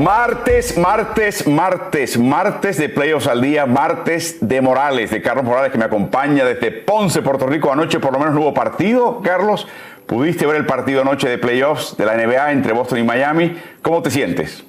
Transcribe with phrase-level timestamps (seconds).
[0.00, 5.76] Martes, martes, martes, martes de playoffs al día, martes de Morales, de Carlos Morales que
[5.76, 7.70] me acompaña desde Ponce, Puerto Rico.
[7.70, 9.68] Anoche por lo menos no hubo partido, Carlos.
[10.06, 13.54] ¿Pudiste ver el partido anoche de playoffs de la NBA entre Boston y Miami?
[13.82, 14.64] ¿Cómo te sientes?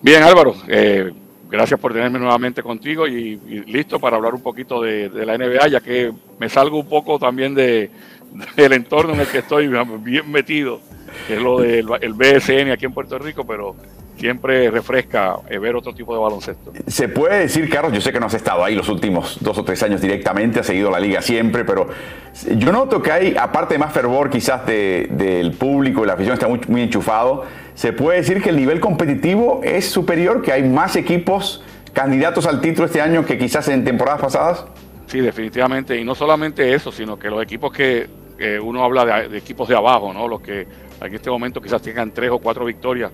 [0.00, 0.54] Bien, Álvaro.
[0.68, 1.10] Eh,
[1.50, 3.34] gracias por tenerme nuevamente contigo y,
[3.66, 7.52] listo para hablar un poquito de, la NBA, ya que me salgo un poco también
[7.52, 7.90] de,
[8.54, 9.66] del entorno en el que estoy
[10.04, 10.80] bien metido,
[11.26, 13.74] que es lo del el BSN aquí en Puerto Rico, pero
[14.18, 16.72] siempre refresca eh, ver otro tipo de baloncesto.
[16.86, 19.64] Se puede decir, Carlos, yo sé que no has estado ahí los últimos dos o
[19.64, 21.88] tres años directamente, has seguido la liga siempre, pero
[22.56, 26.48] yo noto que hay, aparte de más fervor quizás del público y la afición está
[26.48, 30.96] muy, muy enchufado, se puede decir que el nivel competitivo es superior, que hay más
[30.96, 34.64] equipos candidatos al título este año que quizás en temporadas pasadas.
[35.06, 38.08] Sí, definitivamente, y no solamente eso, sino que los equipos que
[38.62, 40.28] uno habla de, de equipos de abajo, ¿no?
[40.28, 40.66] Los que
[41.00, 43.10] en este momento quizás tengan tres o cuatro victorias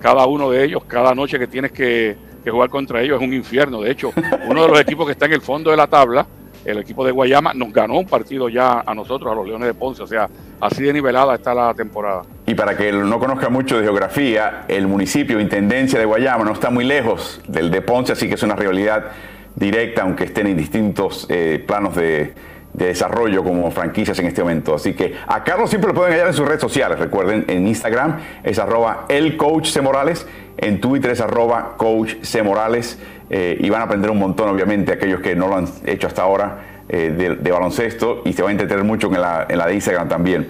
[0.00, 2.16] cada uno de ellos, cada noche que tienes que,
[2.48, 3.82] jugar contra ellos es un infierno.
[3.82, 4.10] De hecho,
[4.48, 6.26] uno de los equipos que está en el fondo de la tabla,
[6.64, 9.74] el equipo de Guayama, nos ganó un partido ya a nosotros, a los Leones de
[9.74, 10.02] Ponce.
[10.02, 12.22] O sea, así de nivelada está la temporada.
[12.46, 16.70] Y para que no conozca mucho de geografía, el municipio, Intendencia de Guayama, no está
[16.70, 19.12] muy lejos del de Ponce, así que es una rivalidad
[19.54, 22.32] directa, aunque estén en distintos eh, planos de,
[22.78, 24.74] de desarrollo como franquicias en este momento.
[24.74, 26.98] Así que a Carlos siempre lo pueden hallar en sus redes sociales.
[26.98, 29.82] Recuerden, en Instagram es arroba coach C.
[29.82, 30.26] Morales,
[30.56, 32.42] en Twitter es arroba coach C.
[32.42, 32.98] Morales.
[33.30, 36.22] Eh, y van a aprender un montón, obviamente, aquellos que no lo han hecho hasta
[36.22, 39.74] ahora eh, de, baloncesto y se van a entretener mucho en la, en la de
[39.74, 40.48] Instagram también.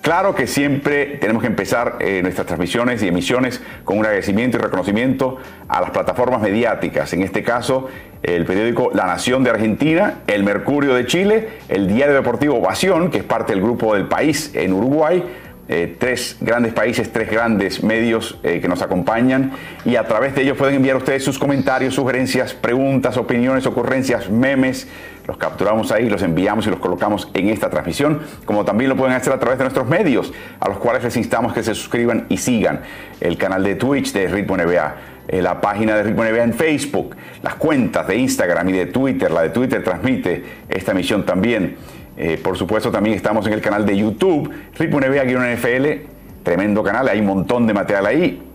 [0.00, 4.60] Claro que siempre tenemos que empezar eh, nuestras transmisiones y emisiones con un agradecimiento y
[4.60, 7.88] reconocimiento a las plataformas mediáticas, en este caso
[8.22, 13.18] el periódico La Nación de Argentina, el Mercurio de Chile, el Diario Deportivo Ovación, que
[13.18, 15.22] es parte del grupo del país en Uruguay,
[15.70, 19.52] eh, tres grandes países, tres grandes medios eh, que nos acompañan
[19.84, 24.88] y a través de ellos pueden enviar ustedes sus comentarios, sugerencias, preguntas, opiniones, ocurrencias, memes.
[25.28, 29.14] Los capturamos ahí, los enviamos y los colocamos en esta transmisión, como también lo pueden
[29.14, 32.38] hacer a través de nuestros medios, a los cuales les instamos que se suscriban y
[32.38, 32.80] sigan
[33.20, 34.96] el canal de Twitch de Ritmo NBA,
[35.28, 39.30] eh, la página de Ritmo NBA en Facebook, las cuentas de Instagram y de Twitter.
[39.30, 41.76] La de Twitter transmite esta emisión también.
[42.16, 46.08] Eh, por supuesto, también estamos en el canal de YouTube, Ritmo NBA-NFL,
[46.42, 48.47] tremendo canal, hay un montón de material ahí.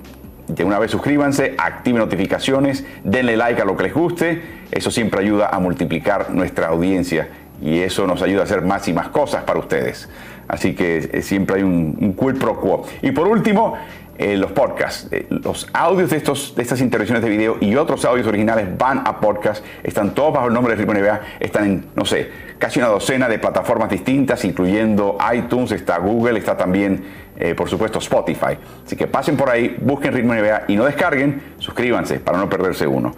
[0.47, 5.21] De una vez suscríbanse, activen notificaciones, denle like a lo que les guste, eso siempre
[5.21, 7.29] ayuda a multiplicar nuestra audiencia
[7.61, 10.09] y eso nos ayuda a hacer más y más cosas para ustedes.
[10.47, 12.85] Así que eh, siempre hay un, un pro quo.
[13.01, 13.75] Y por último,
[14.15, 15.07] eh, los podcasts.
[15.11, 18.99] Eh, los audios de, estos, de estas intervenciones de video y otros audios originales van
[19.07, 19.65] a podcast.
[19.81, 21.21] Están todos bajo el nombre de Ritmo NBA.
[21.39, 22.29] Están en, no sé,
[22.59, 27.03] casi una docena de plataformas distintas, incluyendo iTunes, está Google, está también,
[27.39, 28.55] eh, por supuesto, Spotify.
[28.85, 32.85] Así que pasen por ahí, busquen Ritmo NBA y no descarguen, suscríbanse para no perderse
[32.85, 33.15] uno.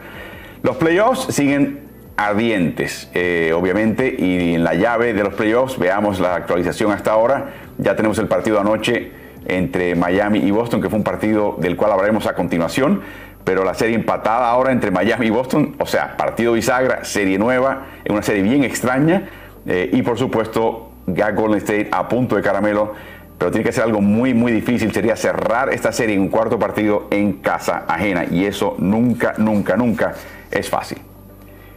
[0.64, 1.82] Los playoffs siguen
[2.16, 3.10] ardientes,
[3.54, 7.52] obviamente, y en la llave de los playoffs veamos la actualización hasta ahora.
[7.78, 11.92] Ya tenemos el partido anoche entre Miami y Boston, que fue un partido del cual
[11.92, 13.02] hablaremos a continuación.
[13.44, 17.86] Pero la serie empatada ahora entre Miami y Boston, o sea, partido bisagra, serie nueva,
[18.04, 19.30] en una serie bien extraña.
[19.68, 22.94] Eh, y por supuesto, ya Golden State a punto de caramelo,
[23.38, 24.92] pero tiene que ser algo muy, muy difícil.
[24.92, 28.26] Sería cerrar esta serie en un cuarto partido en casa ajena.
[28.26, 30.14] Y eso nunca, nunca, nunca
[30.50, 30.98] es fácil.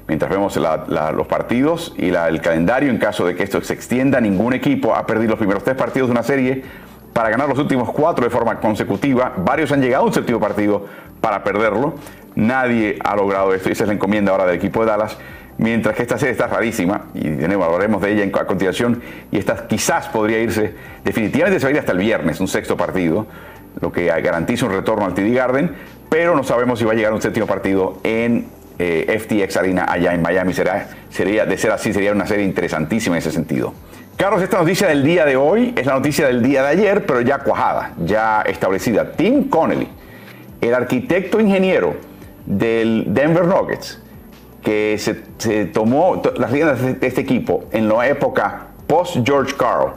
[0.07, 4.55] Mientras vemos los partidos y el calendario, en caso de que esto se extienda, ningún
[4.55, 6.63] equipo ha perdido los primeros tres partidos de una serie
[7.13, 9.33] para ganar los últimos cuatro de forma consecutiva.
[9.37, 10.87] Varios han llegado a un séptimo partido
[11.21, 11.95] para perderlo.
[12.35, 15.17] Nadie ha logrado esto y esa es la encomienda ahora del equipo de Dallas.
[15.59, 19.03] Mientras que esta serie está rarísima, y nuevo hablaremos de ella a continuación,
[19.33, 20.73] y esta quizás podría irse,
[21.05, 23.27] definitivamente se va a ir hasta el viernes, un sexto partido,
[23.81, 25.75] lo que garantiza un retorno al TD Garden,
[26.09, 28.47] pero no sabemos si va a llegar un séptimo partido en
[28.79, 30.53] eh, FTX Arena allá en Miami.
[30.53, 33.75] Será, sería, de ser así, sería una serie interesantísima en ese sentido.
[34.19, 37.21] Carlos, esta noticia del día de hoy es la noticia del día de ayer, pero
[37.21, 39.13] ya cuajada, ya establecida.
[39.13, 39.87] Tim Connelly,
[40.61, 41.95] el arquitecto ingeniero
[42.45, 44.03] del Denver Nuggets,
[44.61, 49.93] que se, tomó las riendas de este equipo en la época post George Carl,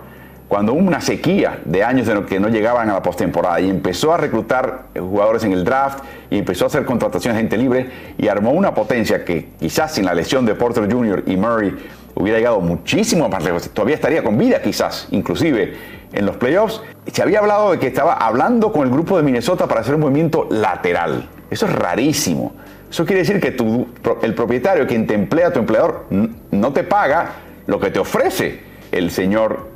[0.48, 3.72] cuando hubo una sequía de años en los que no llegaban a la postemporada y
[3.72, 7.90] empezó a reclutar jugadores en el draft y empezó a hacer contrataciones de gente libre
[8.20, 11.24] y armó una potencia que quizás sin la lesión de Porter Jr.
[11.26, 11.74] y Murray
[12.22, 15.74] hubiera llegado muchísimo más lejos, todavía estaría con vida quizás, inclusive
[16.14, 16.82] en los playoffs.
[17.12, 20.02] Se había hablado de que estaba hablando con el grupo de Minnesota para hacer un
[20.02, 21.30] movimiento lateral.
[21.50, 22.54] Eso es rarísimo.
[22.90, 23.88] Eso quiere decir que tú,
[24.22, 27.32] el propietario, quien te emplea, tu empleador, no te paga
[27.66, 29.72] lo que te ofrece el señor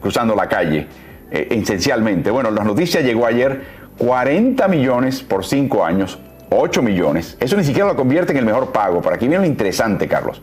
[0.00, 0.86] cruzando la calle,
[1.30, 2.30] eh, esencialmente.
[2.30, 3.60] Bueno, la noticia llegó ayer
[3.98, 6.18] 40 millones por 5 años,
[6.50, 7.36] 8 millones.
[7.40, 9.02] Eso ni siquiera lo convierte en el mejor pago.
[9.02, 10.40] Para aquí viene lo interesante, Carlos.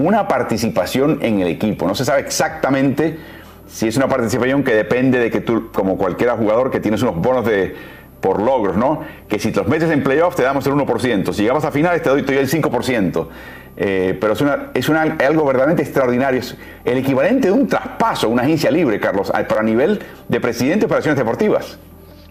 [0.00, 1.86] Una participación en el equipo.
[1.86, 3.18] No se sabe exactamente
[3.66, 7.16] si es una participación que depende de que tú, como cualquier jugador, que tienes unos
[7.16, 7.76] bonos de,
[8.20, 9.02] por logros, ¿no?
[9.28, 12.02] Que si te los metes en playoffs te damos el 1%, si llegamos a finales
[12.02, 13.28] te doy, te el 5%.
[13.76, 16.40] Eh, pero es, una, es algo verdaderamente extraordinario.
[16.40, 20.86] Es el equivalente de un traspaso, una agencia libre, Carlos, para nivel de presidente de
[20.86, 21.78] operaciones deportivas.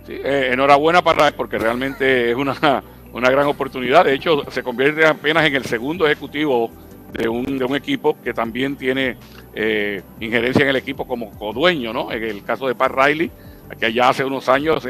[0.08, 2.84] Eh, enhorabuena para porque realmente es una,
[3.14, 4.06] una gran oportunidad.
[4.06, 6.72] De hecho, se convierte apenas en el segundo ejecutivo
[7.14, 9.18] de un, de un equipo que también tiene
[9.54, 12.12] eh, injerencia en el equipo como codueño, ¿no?
[12.12, 13.32] En el caso de Pat Riley,
[13.80, 14.88] que ya hace unos años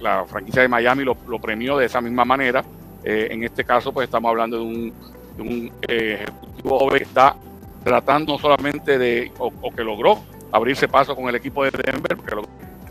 [0.00, 2.64] la franquicia de Miami lo, premió de esa misma manera.
[3.04, 4.92] en este caso, pues estamos hablando de un,
[5.40, 7.36] un eh, ejecutivo que está
[7.84, 10.18] tratando solamente de, o, que logró
[10.52, 12.16] abrirse paso con el equipo de Denver.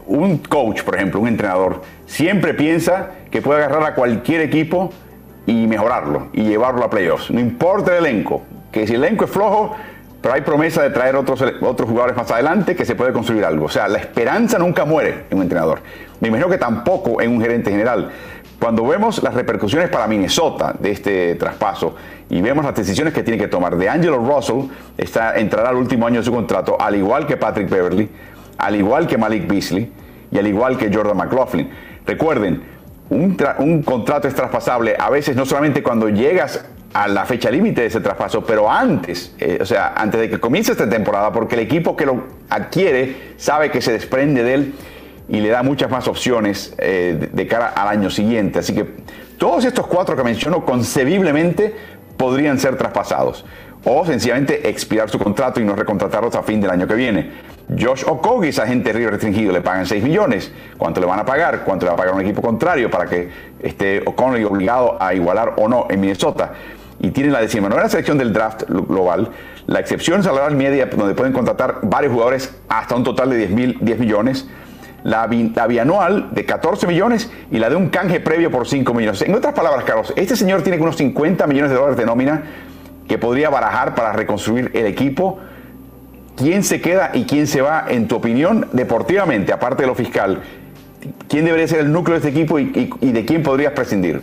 [0.05, 4.91] Un coach, por ejemplo, un entrenador, siempre piensa que puede agarrar a cualquier equipo
[5.47, 7.31] y mejorarlo y llevarlo a playoffs.
[7.31, 9.75] No importa el elenco, que si el elenco es flojo,
[10.21, 13.65] pero hay promesa de traer otros, otros jugadores más adelante que se puede construir algo.
[13.65, 15.79] O sea, la esperanza nunca muere en un entrenador.
[16.19, 18.11] Me imagino que tampoco en un gerente general.
[18.59, 21.95] Cuando vemos las repercusiones para Minnesota de este traspaso
[22.27, 24.63] y vemos las decisiones que tiene que tomar, de Angelo Russell
[24.97, 28.09] está, entrará al último año de su contrato, al igual que Patrick Beverly,
[28.57, 29.91] al igual que Malik Beasley
[30.31, 31.69] y al igual que Jordan McLaughlin.
[32.05, 32.63] Recuerden,
[33.09, 37.87] un, contrato es traspasable a veces no solamente cuando llegas a la fecha límite de
[37.87, 41.61] ese traspaso, pero antes, eh, o sea, antes de que comience esta temporada, porque el
[41.61, 44.73] equipo que lo adquiere sabe que se desprende de él
[45.29, 48.59] y le da muchas más opciones eh, de, cara al año siguiente.
[48.59, 48.85] Así que
[49.37, 51.75] todos estos cuatro que menciono concebiblemente
[52.15, 53.45] podrían ser traspasados
[53.89, 57.31] o sencillamente expirar su contrato y no recontratarlos a fin del año que viene.
[57.69, 60.51] Josh Okogie es agente libre restringido, le pagan 6 millones.
[60.77, 61.63] ¿Cuánto le van a pagar?
[61.63, 63.29] ¿Cuánto le va a pagar un equipo contrario para que
[63.61, 66.53] esté O'Connell obligado a igualar o no en Minnesota?
[66.99, 69.29] Y tiene la la selección del draft global,
[69.67, 73.77] la excepción salarial media donde pueden contratar varios jugadores hasta un total de 10, mil,
[73.79, 74.47] 10 millones
[75.03, 79.21] la, bianual de 14 millones y la de un canje previo por 5 millones.
[79.21, 82.43] En otras palabras, Carlos, este señor tiene unos 50 millones de dólares de nómina
[83.07, 85.39] que podría barajar para reconstruir el equipo.
[86.35, 90.41] ¿Quién se queda y quién se va, en tu opinión, deportivamente, aparte de lo fiscal?
[91.27, 94.21] ¿Quién debería ser el núcleo de este equipo y, de quién podrías prescindir?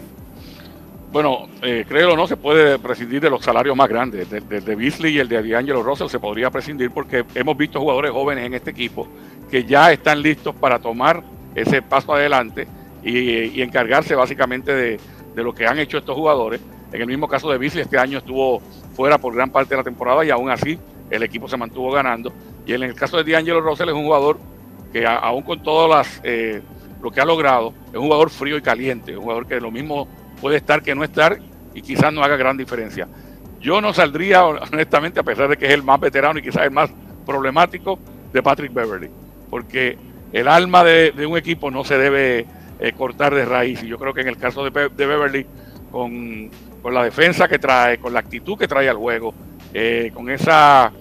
[1.11, 4.29] Bueno, eh, creo o no, se puede prescindir de los salarios más grandes.
[4.29, 8.11] De, de, Beasley y el de D'Angelo Russell se podría prescindir porque hemos visto jugadores
[8.11, 9.09] jóvenes en este equipo
[9.51, 11.23] que ya están listos para tomar
[11.55, 12.67] ese paso adelante
[13.05, 15.01] y, encargarse básicamente de,
[15.37, 16.61] lo que han hecho estos jugadores.
[16.93, 18.61] En el mismo caso de Beasley, este año estuvo
[18.95, 20.79] fuera por gran parte de la temporada y aún así
[21.11, 22.33] el equipo se mantuvo ganando.
[22.67, 24.39] Y en el caso de D'Angelo Russell es un jugador
[24.93, 26.63] que aún con todo las, eh,
[27.03, 30.07] lo que ha logrado, es un jugador frío y caliente, un jugador que lo mismo
[30.41, 31.39] puede estar que no estar
[31.75, 33.09] y quizás no haga gran diferencia.
[33.61, 36.71] Yo no saldría, honestamente, a pesar de que es el más veterano y quizás el
[36.71, 36.91] más
[37.27, 37.99] problemático,
[38.33, 39.09] de Patrick Beverly
[39.55, 39.97] porque
[40.33, 42.45] el alma de, un equipo no se debe
[42.81, 43.85] eh, cortar de raíz.
[43.85, 45.47] Y yo creo que en el caso de, Beverly,
[45.93, 46.51] con,
[46.93, 49.33] la defensa que trae, con la actitud que trae al juego,
[49.73, 50.93] eh, con esa,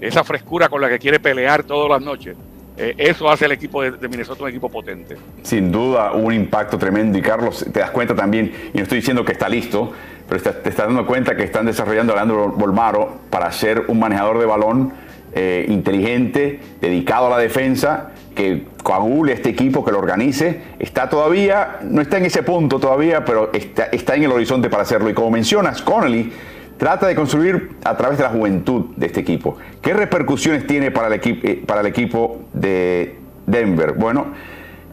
[0.00, 2.36] esa frescura con la que quiere pelear todas las noches,
[2.76, 5.16] eh, eso hace el equipo de, Minnesota un equipo potente.
[5.42, 7.18] Sin duda, un impacto tremendo.
[7.18, 9.92] Y Carlos, te das cuenta también, y no estoy diciendo que está listo,
[10.28, 14.38] pero te, estás dando cuenta que están desarrollando a Leandro Bolmaro para ser un manejador
[14.38, 14.92] de balón
[15.34, 20.60] eh, inteligente, dedicado a la defensa, que coagule este equipo, que lo organice.
[20.78, 24.82] Está todavía, no está en ese punto todavía, pero está, está en el horizonte para
[24.82, 25.10] hacerlo.
[25.10, 26.32] Y como mencionas, Connolly
[26.78, 29.58] trata de construir a través de la juventud de este equipo.
[29.82, 33.92] ¿Qué repercusiones tiene para el, equipo, eh, para el equipo de Denver?
[33.92, 34.28] Bueno,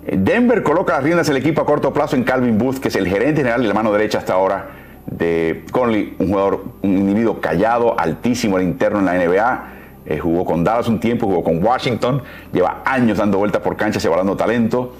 [0.05, 3.07] Denver coloca las riendas del equipo a corto plazo en Calvin Booth, que es el
[3.07, 4.67] gerente general de la mano derecha hasta ahora
[5.05, 9.76] de Connolly, un jugador, un individuo callado, altísimo al interno en la NBA
[10.07, 12.21] eh, jugó con Dallas un tiempo, jugó con Washington,
[12.53, 14.93] lleva años dando vueltas por canchas, evaluando talento,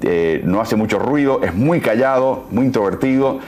[0.00, 3.38] eh, no hace mucho ruido, es muy callado, muy introvertido.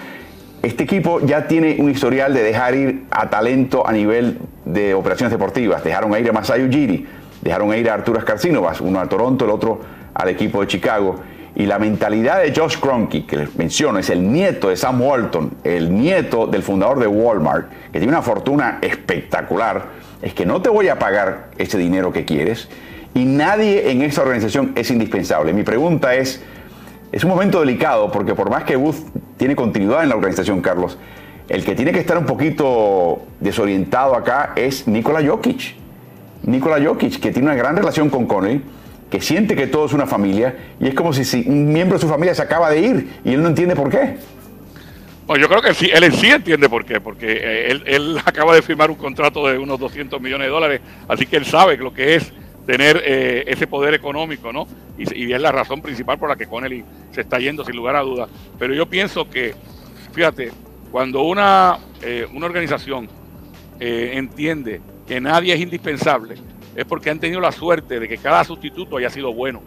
[0.62, 5.32] Este equipo ya tiene un historial de dejar ir a talento a nivel de operaciones
[5.32, 5.82] deportivas.
[5.82, 7.06] Dejaron ir a Masayu Ujiri,
[7.40, 9.80] dejaron ir a Arturo Escarcinovas, uno a Toronto, el otro
[10.12, 11.20] al equipo de Chicago.
[11.54, 15.54] Y la mentalidad de Josh Kroenke, que les menciono, es el nieto de Sam Walton,
[15.64, 20.68] el nieto del fundador de Walmart, que tiene una fortuna espectacular es que no te
[20.68, 22.68] voy a pagar ese dinero que quieres
[23.14, 25.52] y nadie en esa organización es indispensable.
[25.52, 26.42] Mi pregunta es,
[27.12, 28.96] es un momento delicado porque por más que Booth
[29.36, 30.98] tiene continuidad en la organización, Carlos,
[31.48, 35.76] el que tiene que estar un poquito desorientado acá es Nikola Jokic.
[36.42, 38.62] Nikola Jokic, que tiene una gran relación con Conley
[39.10, 42.08] que siente que todo es una familia y es como si, un miembro de su
[42.08, 44.16] familia se acaba de ir y él no entiende por qué.
[45.28, 48.62] Bueno, yo creo que sí, él sí entiende por qué, porque eh, él, acaba de
[48.62, 52.14] firmar un contrato de unos 200 millones de dólares, así que él sabe lo que
[52.14, 52.32] es
[52.64, 54.66] tener eh, ese poder económico, ¿no?
[54.96, 58.00] Y, es la razón principal por la que Connelly se está yendo, sin lugar a
[58.00, 58.30] dudas.
[58.58, 59.54] Pero yo pienso que,
[60.14, 60.50] fíjate,
[60.90, 63.06] cuando una, eh, una organización
[63.78, 66.36] entiende que nadie es indispensable,
[66.74, 69.62] es porque han tenido la suerte de que cada sustituto haya sido bueno.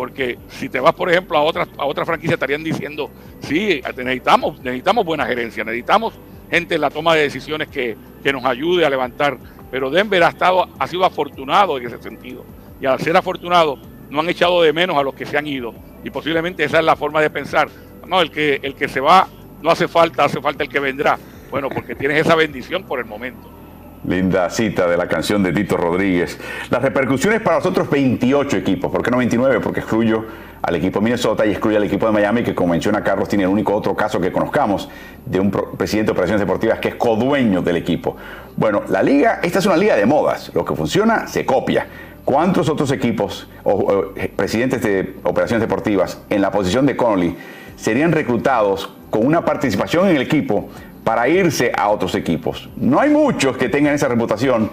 [0.00, 4.58] Porque si te vas, por ejemplo, a otra, a otra franquicia, estarían diciendo, sí, necesitamos,
[4.62, 6.14] necesitamos buena gerencia, necesitamos
[6.50, 7.98] gente en la toma de decisiones que,
[8.32, 9.36] nos ayude a levantar.
[9.70, 12.46] Pero Denver ha, estado, ha sido afortunado en ese sentido.
[12.80, 13.78] Y al ser afortunado,
[14.08, 15.74] no han echado de menos a los que se han ido.
[16.02, 17.68] Y posiblemente esa es la forma de pensar.
[18.08, 19.28] No, el que, el que se va
[19.60, 21.18] no hace falta, hace falta el que vendrá.
[21.50, 23.59] Bueno, porque tienes esa bendición por el momento.
[24.06, 26.38] Linda cita de la canción de Tito Rodríguez.
[26.70, 29.60] Las repercusiones para los otros 28 equipos, ¿por qué no 29?
[29.60, 30.24] Porque excluyo
[30.62, 33.44] al equipo de Minnesota y excluyo al equipo de Miami, que como menciona Carlos, tiene
[33.44, 34.88] el único otro caso que conozcamos
[35.26, 38.16] de un presidente de operaciones deportivas que es codueño del equipo.
[38.56, 40.50] Bueno, la liga, esta es una liga de modas.
[40.54, 41.86] Lo que funciona se copia.
[42.24, 47.36] ¿Cuántos otros equipos o, eh, presidentes de operaciones deportivas en la posición de Connolly
[47.76, 50.68] serían reclutados con una participación en el equipo
[51.04, 52.68] para irse a otros equipos.
[52.76, 54.70] No hay muchos que tengan esa reputación.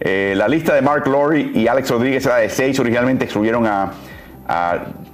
[0.00, 2.78] Eh, la lista de Mark Lowry y Alex Rodríguez era de seis.
[2.80, 3.92] Originalmente excluyeron a,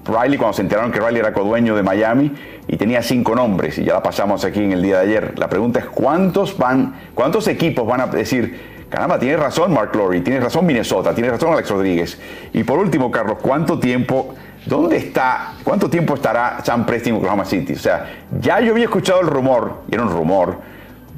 [0.06, 2.32] Riley cuando se enteraron que Riley era codueño de Miami
[2.68, 5.38] y tenía cinco nombres y ya la pasamos aquí en el día de ayer.
[5.38, 10.22] La pregunta es cuántos van, cuántos equipos van a decir, caramba, tiene razón Mark Lowry,
[10.22, 12.18] tiene razón Minnesota, tiene razón Alex Rodríguez.
[12.54, 14.34] Y por último, Carlos, ¿cuánto tiempo
[14.66, 17.74] ¿Dónde está, cuánto tiempo estará Sam Preston en Oklahoma City?
[17.74, 20.58] O sea, ya yo había escuchado el rumor, y era un rumor,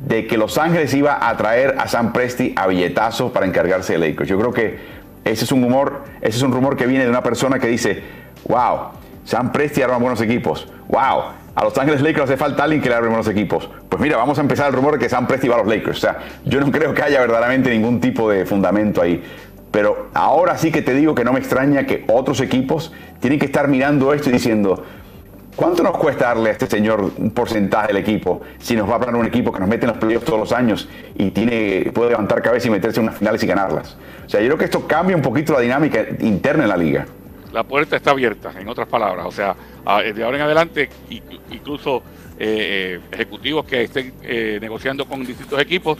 [0.04, 3.98] de que Los Ángeles iba a traer a Sam Presti a billetazo para encargarse de
[4.00, 4.28] Lakers.
[4.28, 4.78] Yo creo que
[5.24, 8.02] ese es un rumor, ese es un rumor que viene de una persona que dice,
[8.46, 8.90] wow,
[9.24, 11.22] Sam Presti arma buenos equipos, wow,
[11.54, 13.68] a Los Ángeles Lakers hace falta alguien que le arme buenos equipos.
[13.88, 15.96] Pues mira, vamos a empezar el rumor de que Sam Presti va a los Lakers.
[15.96, 19.24] O sea, yo no creo que haya verdaderamente ningún tipo de fundamento ahí.
[19.70, 23.46] Pero ahora sí que te digo que no me extraña que otros equipos tienen que
[23.46, 24.82] estar mirando esto y diciendo,
[25.56, 29.00] ¿cuánto nos cuesta darle a este señor un porcentaje del equipo si nos va a
[29.00, 32.10] poner un equipo que nos mete en los playoffs todos los años y tiene, puede
[32.10, 33.96] levantar cabeza y meterse en unas finales y ganarlas?
[34.24, 37.06] O sea, yo creo que esto cambia un poquito la dinámica interna en la liga.
[37.52, 39.26] La puerta está abierta, en otras palabras.
[39.26, 39.56] O sea,
[40.14, 40.88] de ahora en adelante,
[41.50, 42.02] incluso
[42.40, 45.98] eh, eh, ejecutivos que estén eh, negociando con distintos equipos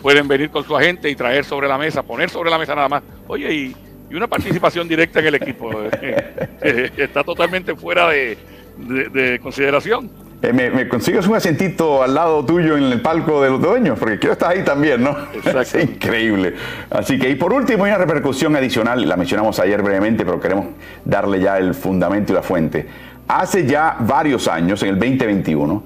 [0.00, 2.88] pueden venir con su agente y traer sobre la mesa, poner sobre la mesa nada
[2.88, 3.76] más, oye, y,
[4.12, 5.70] una participación directa en el equipo.
[6.60, 10.10] está totalmente fuera de, consideración.
[10.42, 14.18] Eh, me, consigues un asentito al lado tuyo en el palco de los dueños, porque
[14.18, 15.16] quiero estar ahí también, ¿no?
[15.60, 16.54] Es increíble.
[16.90, 20.66] Así que, y por último, hay una repercusión adicional, la mencionamos ayer brevemente, pero queremos
[21.04, 22.88] darle ya el fundamento y la fuente.
[23.28, 25.84] Hace ya varios años, en el 2021,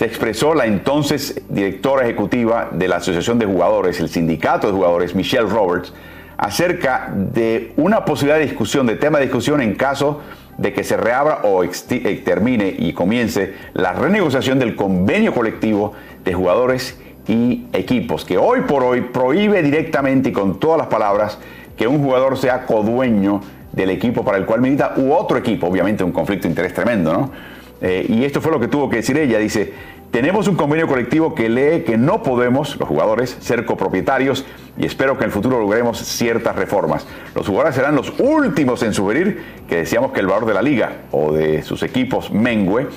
[0.00, 5.14] se expresó la entonces directora ejecutiva de la Asociación de Jugadores, el sindicato de jugadores,
[5.14, 5.92] Michelle Roberts,
[6.38, 10.22] acerca de una posibilidad de discusión, de tema de discusión en caso
[10.56, 15.92] de que se reabra o eh, termine y comience la renegociación del convenio colectivo
[16.24, 21.36] de jugadores y equipos, que hoy por hoy prohíbe directamente y con todas las palabras
[21.76, 23.42] que un jugador sea codueño
[23.72, 27.12] del equipo para el cual milita u otro equipo, obviamente un conflicto de interés tremendo,
[27.12, 27.49] ¿no?
[27.80, 29.38] Eh, y esto fue lo que tuvo que decir ella.
[29.38, 29.72] Dice,
[30.10, 34.44] tenemos un convenio colectivo que lee que no podemos, los jugadores, ser copropietarios
[34.76, 37.06] y espero que en el futuro logremos ciertas reformas.
[37.34, 41.02] Los jugadores serán los últimos en sugerir que decíamos que el valor de la liga
[41.12, 42.88] o de sus equipos mengue,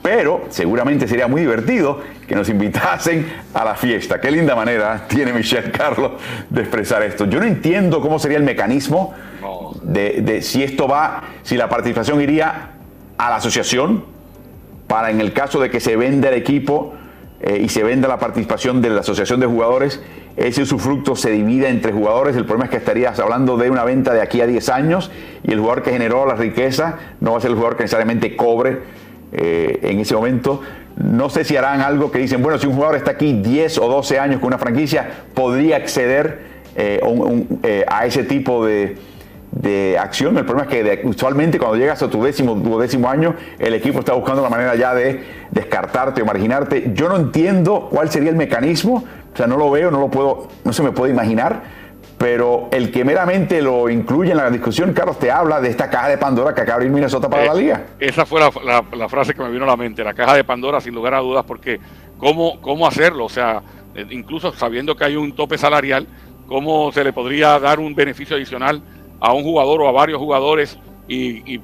[0.00, 4.18] pero seguramente sería muy divertido que nos invitasen a la fiesta.
[4.18, 6.12] Qué linda manera tiene Michelle Carlos
[6.48, 7.26] de expresar esto.
[7.26, 9.12] Yo no entiendo cómo sería el mecanismo
[9.82, 12.70] de, de si esto va, si la participación iría
[13.18, 14.11] a la asociación
[14.92, 16.92] para en el caso de que se venda el equipo
[17.40, 20.02] eh, y se venda la participación de la asociación de jugadores,
[20.36, 22.36] ese usufructo se divide entre jugadores.
[22.36, 25.10] El problema es que estarías hablando de una venta de aquí a 10 años
[25.44, 28.36] y el jugador que generó la riqueza no va a ser el jugador que necesariamente
[28.36, 28.80] cobre
[29.32, 30.60] eh, en ese momento.
[31.02, 33.88] No sé si harán algo que dicen, bueno, si un jugador está aquí 10 o
[33.88, 36.38] 12 años con una franquicia, podría acceder
[36.76, 37.00] eh,
[37.88, 38.98] a ese tipo de,
[39.52, 40.36] de acción.
[40.38, 44.00] El problema es que usualmente cuando llegas a tu décimo, tu décimo año, el equipo
[44.00, 46.90] está buscando una manera ya de descartarte o marginarte.
[46.94, 50.48] Yo no entiendo cuál sería el mecanismo, o sea, no lo veo, no lo puedo,
[50.64, 51.82] no se me puede imaginar.
[52.18, 56.08] Pero el que meramente lo incluye en la discusión, Carlos, te habla de esta caja
[56.08, 57.86] de Pandora que acaba de abrir Minnesota para la liga.
[57.98, 60.94] Esa fue la, frase que me vino a la mente, la caja de Pandora, sin
[60.94, 61.80] lugar a dudas, porque
[62.18, 63.24] ¿cómo, cómo hacerlo?
[63.24, 63.62] O sea,
[63.96, 66.06] eh, incluso sabiendo que hay un tope salarial,
[66.46, 68.82] ¿cómo se le podría dar un beneficio adicional
[69.22, 71.60] a un jugador o a varios jugadores y,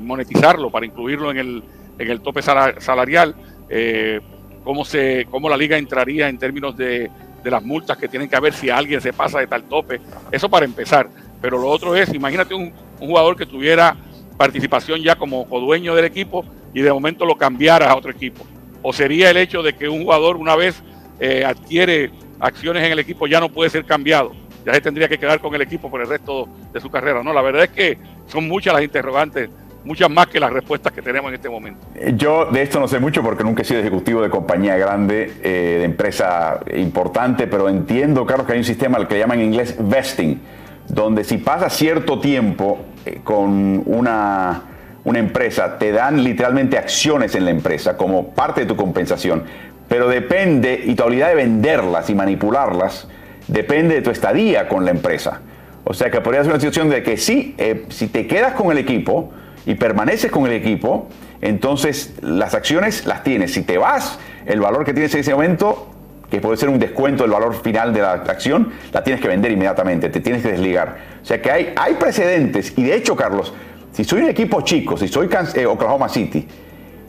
[0.00, 1.62] monetizarlo para incluirlo en el,
[1.98, 3.34] en el tope salarial,
[3.68, 4.20] eh,
[4.62, 7.10] cómo, se, cómo la liga entraría en términos de,
[7.42, 10.00] de las multas que tienen que haber si alguien se pasa de tal tope.
[10.30, 11.08] Eso para empezar.
[11.40, 13.96] Pero lo otro es, imagínate un, jugador que tuviera
[14.36, 18.44] participación ya como dueño del equipo y de momento lo cambiara a otro equipo.
[18.82, 20.82] O sería el hecho de que un jugador una vez
[21.20, 22.10] eh, adquiere
[22.40, 24.32] acciones en el equipo ya no puede ser cambiado.
[24.68, 27.22] Ya se tendría que quedar con el equipo por el resto de su carrera.
[27.22, 29.48] No, la verdad es que son muchas las interrogantes
[29.84, 31.86] muchas más que las respuestas que tenemos en este momento.
[32.14, 35.76] Yo de esto no sé mucho porque nunca he sido ejecutivo de compañía grande, eh,
[35.78, 39.76] de empresa importante, pero entiendo, Carlos, que hay un sistema al que llaman en inglés
[39.78, 40.42] vesting,
[40.88, 44.62] donde si pasa cierto tiempo eh, con una,
[45.04, 49.44] una empresa, te dan literalmente acciones en la empresa como parte de tu compensación,
[49.88, 53.08] pero depende, y tu habilidad de venderlas y manipularlas,
[53.48, 55.40] depende de tu estadía con la empresa.
[55.84, 57.56] O sea que podría ser una situación de que sí,
[57.88, 59.32] si te quedas con el equipo,
[59.68, 61.08] y permaneces con el equipo,
[61.42, 63.52] entonces las acciones las tienes.
[63.52, 65.88] Si te vas, el valor que tienes en ese momento,
[66.30, 69.52] que puede ser un descuento del valor final de la acción, la tienes que vender
[69.52, 70.96] inmediatamente, te tienes que desligar.
[71.22, 73.52] O sea que hay, hay precedentes y de hecho, Carlos,
[73.92, 76.48] si soy un equipo chico, si soy eh, Oklahoma City,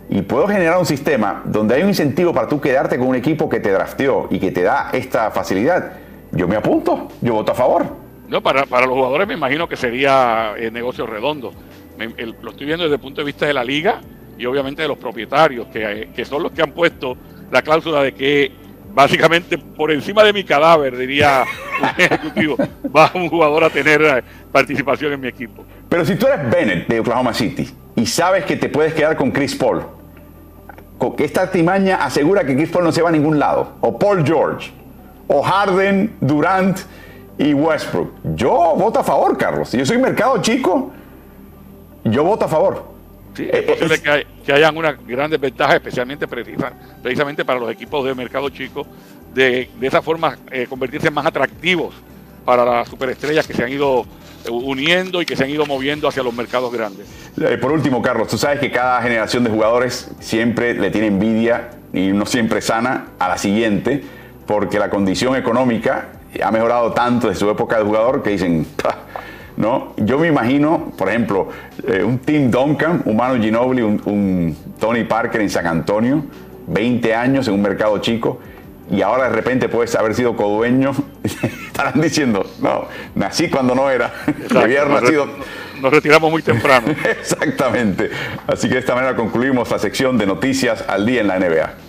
[0.10, 3.48] y puedo generar un sistema donde hay un incentivo para tú quedarte con un equipo
[3.48, 5.94] que te drafteó y que te da esta facilidad,
[6.32, 7.86] yo me apunto, yo voto a favor.
[8.28, 11.52] No, para, para los jugadores me imagino que sería eh, negocio redondo
[12.42, 14.02] lo estoy viendo desde el punto de vista de la liga
[14.38, 17.18] y obviamente de los propietarios, que, son los que han puesto
[17.52, 18.52] la cláusula de que
[18.94, 21.44] básicamente por encima de mi cadáver, diría
[21.82, 22.56] un ejecutivo,
[22.96, 25.66] va un jugador a tener eh, participación en mi equipo.
[25.90, 29.32] Pero si tú eres Bennett de Oklahoma City y sabes que te puedes quedar con
[29.32, 29.84] Chris Paul,
[31.18, 34.26] que esta artimaña asegura que Chris Paul no se va a ningún lado, o Paul
[34.26, 34.72] George,
[35.30, 36.80] o Harden, Durant
[37.38, 38.12] y Westbrook.
[38.36, 39.70] Yo voto a favor, Carlos.
[39.70, 40.92] Si yo soy mercado chico,
[42.04, 42.90] yo voto a favor.
[43.36, 48.16] Sí, es posible que, que, hayan una gran desventaja, especialmente precisamente para los equipos de
[48.16, 48.86] mercado chico,
[49.34, 51.94] de, de esa forma eh, convertirse más atractivos
[52.44, 54.08] para las superestrellas que se han ido
[54.46, 57.06] eh, uniendo y que se han ido moviendo hacia los mercados grandes.
[57.40, 61.70] Eh, por último, Carlos, tú sabes que cada generación de jugadores siempre le tiene envidia
[61.94, 64.04] y no siempre sana a la siguiente,
[64.50, 66.08] porque la condición económica
[66.44, 68.66] ha mejorado tanto desde su época de jugador que dicen,
[69.58, 69.94] ¿no?
[69.98, 71.50] Yo me imagino, por ejemplo,
[71.88, 76.24] eh, un Tim Duncan, un Manu Ginobili, un, Tony Parker en San Antonio,
[76.66, 78.40] 20 años en un mercado chico,
[78.90, 84.12] y ahora de repente puedes haber sido codueño, estarán diciendo, no, nací cuando no era,
[84.52, 85.28] nacido.
[85.80, 86.88] Nos retiramos muy temprano.
[87.22, 88.10] Exactamente.
[88.48, 91.89] Así que de esta manera concluimos la sección de noticias al día en la NBA.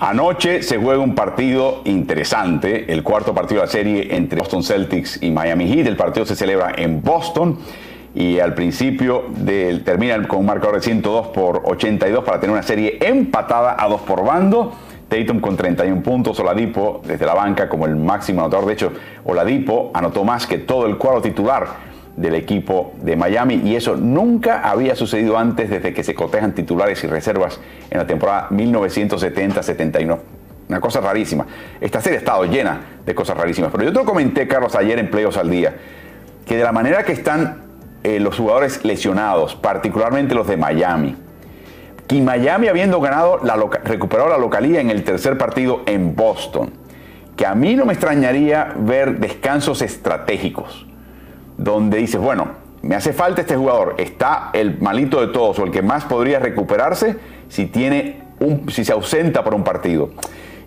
[0.00, 5.20] Anoche se juega un partido interesante, el cuarto partido de la serie entre Boston Celtics
[5.20, 5.88] y Miami Heat.
[5.88, 7.58] El partido se celebra en Boston
[8.14, 9.24] y al principio
[9.84, 14.02] termina con un marcador de 102 por 82 para tener una serie empatada a dos
[14.02, 14.72] por bando.
[15.08, 18.66] Tatum con 31 puntos, Oladipo desde la banca como el máximo anotador.
[18.66, 18.92] De hecho,
[19.24, 21.87] Oladipo anotó más que todo el cuadro titular
[22.18, 27.02] del equipo de Miami y eso nunca había sucedido antes desde que se cotejan titulares
[27.04, 30.18] y reservas en la temporada 1970-71.
[30.68, 31.46] Una cosa rarísima.
[31.80, 33.70] Esta serie ha estado llena de cosas rarísimas.
[33.70, 35.76] Pero yo te lo comenté, Carlos, ayer en Playoffs al Día,
[36.44, 37.62] que de la manera que están
[38.02, 41.16] eh, los jugadores lesionados, particularmente los de Miami,
[42.08, 46.72] que Miami habiendo ganado, la recuperado la localía en el tercer partido en Boston,
[47.36, 50.88] que a mí no me extrañaría ver descansos estratégicos
[51.58, 55.70] donde dices, bueno, me hace falta este jugador, está el malito de todos o el
[55.70, 57.16] que más podría recuperarse
[57.48, 60.10] si tiene un, si se ausenta por un partido.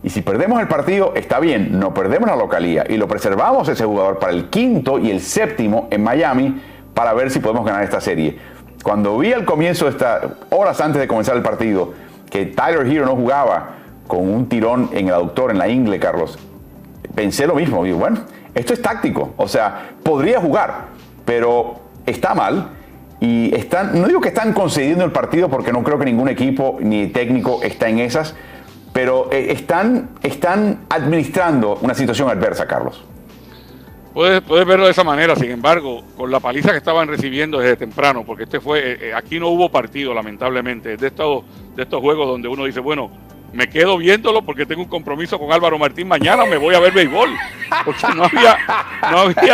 [0.04, 3.86] Y si perdemos el partido, está bien, no perdemos la localía y lo preservamos ese
[3.86, 6.62] jugador para el quinto y el séptimo en Miami
[6.94, 8.38] para ver si podemos ganar esta serie.
[8.84, 11.94] Cuando vi al comienzo, de esta, horas antes de comenzar el partido,
[12.30, 13.76] que Tyler Hero no jugaba
[14.08, 16.38] con un tirón en el aductor, en la ingle, Carlos,
[17.14, 17.84] pensé lo mismo.
[17.84, 18.22] Digo, bueno,
[18.54, 20.88] esto es táctico, o sea, podría jugar,
[21.26, 22.70] pero está mal.
[23.20, 26.80] Y están, no digo que están concediendo el partido porque no creo que ningún equipo
[26.82, 28.36] ni técnico está en esas,
[28.94, 33.06] pero eh, están, están administrando una situación adversa, Carlos.
[34.14, 38.26] Puedes, verlo de esa manera, sin embargo, con la paliza que estaban recibiendo desde temprano,
[38.26, 42.28] porque este fue, eh, eh, aquí no hubo partido, lamentablemente, de estos, de estos juegos
[42.28, 43.10] donde uno dice, bueno,
[43.54, 46.94] me quedo viéndolo porque tengo un compromiso con Álvaro Martín mañana, me voy a ver
[46.94, 47.30] béisbol.
[47.86, 48.58] Porque no había,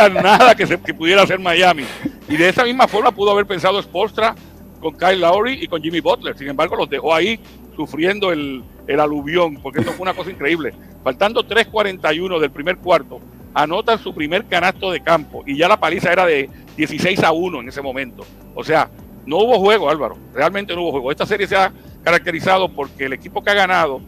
[0.09, 1.85] nada que, se, pudiera hacer Miami.
[2.27, 4.35] Y de esa misma forma pudo haber pensado Spolstra
[4.79, 6.37] con Kyle Lowry y con Jimmy Butler.
[6.37, 7.39] Sin embargo, los dejó ahí
[7.75, 10.73] sufriendo el, el aluvión, porque esto fue una cosa increíble.
[11.03, 13.19] Faltando 3.41 del primer cuarto,
[13.53, 17.61] anotan su primer canasto de campo y ya la paliza era de 16 a 1
[17.61, 18.25] en ese momento.
[18.53, 18.89] O sea,
[19.25, 21.11] no hubo juego, Álvaro, realmente no hubo juego.
[21.11, 21.71] Esta serie se ha
[22.07, 23.99] caracterizado porque el equipo que ha ganado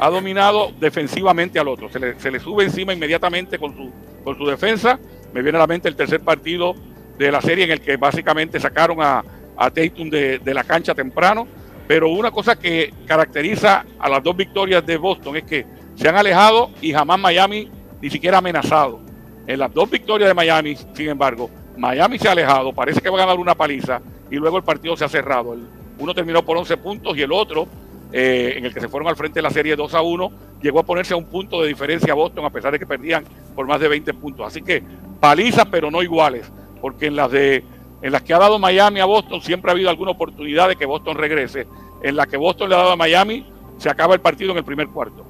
[0.00, 1.88] ha dominado defensivamente al otro.
[1.88, 3.92] Se le, sube encima inmediatamente con su,
[4.24, 4.98] con su defensa.
[5.32, 6.74] Me viene a la mente el tercer partido
[7.16, 9.22] de la serie en el que básicamente sacaron a,
[9.56, 11.46] a Tatum de, de la cancha temprano.
[11.86, 15.64] Pero una cosa que caracteriza a las dos victorias de Boston es que
[15.94, 17.70] se han alejado y jamás Miami
[18.02, 19.00] ni siquiera amenazado.
[19.46, 23.18] En las dos victorias de Miami, sin embargo, Miami se ha alejado, parece que va
[23.18, 25.56] a ganar una paliza y luego el partido se ha cerrado.
[25.98, 27.66] Uno terminó por 11 puntos y el otro,
[28.12, 30.80] eh, en el que se fueron al frente de la serie 2 a 1, llegó
[30.80, 33.66] a ponerse a un punto de diferencia a Boston a pesar de que perdían por
[33.66, 34.46] más de 20 puntos.
[34.46, 34.82] Así que
[35.20, 37.64] palizas, pero no iguales, porque en las de
[38.02, 40.84] en las que ha dado Miami a Boston siempre ha habido alguna oportunidad de que
[40.84, 41.66] Boston regrese.
[42.02, 43.46] En la que Boston le ha dado a Miami,
[43.78, 45.24] se acaba el partido en el primer cuarto.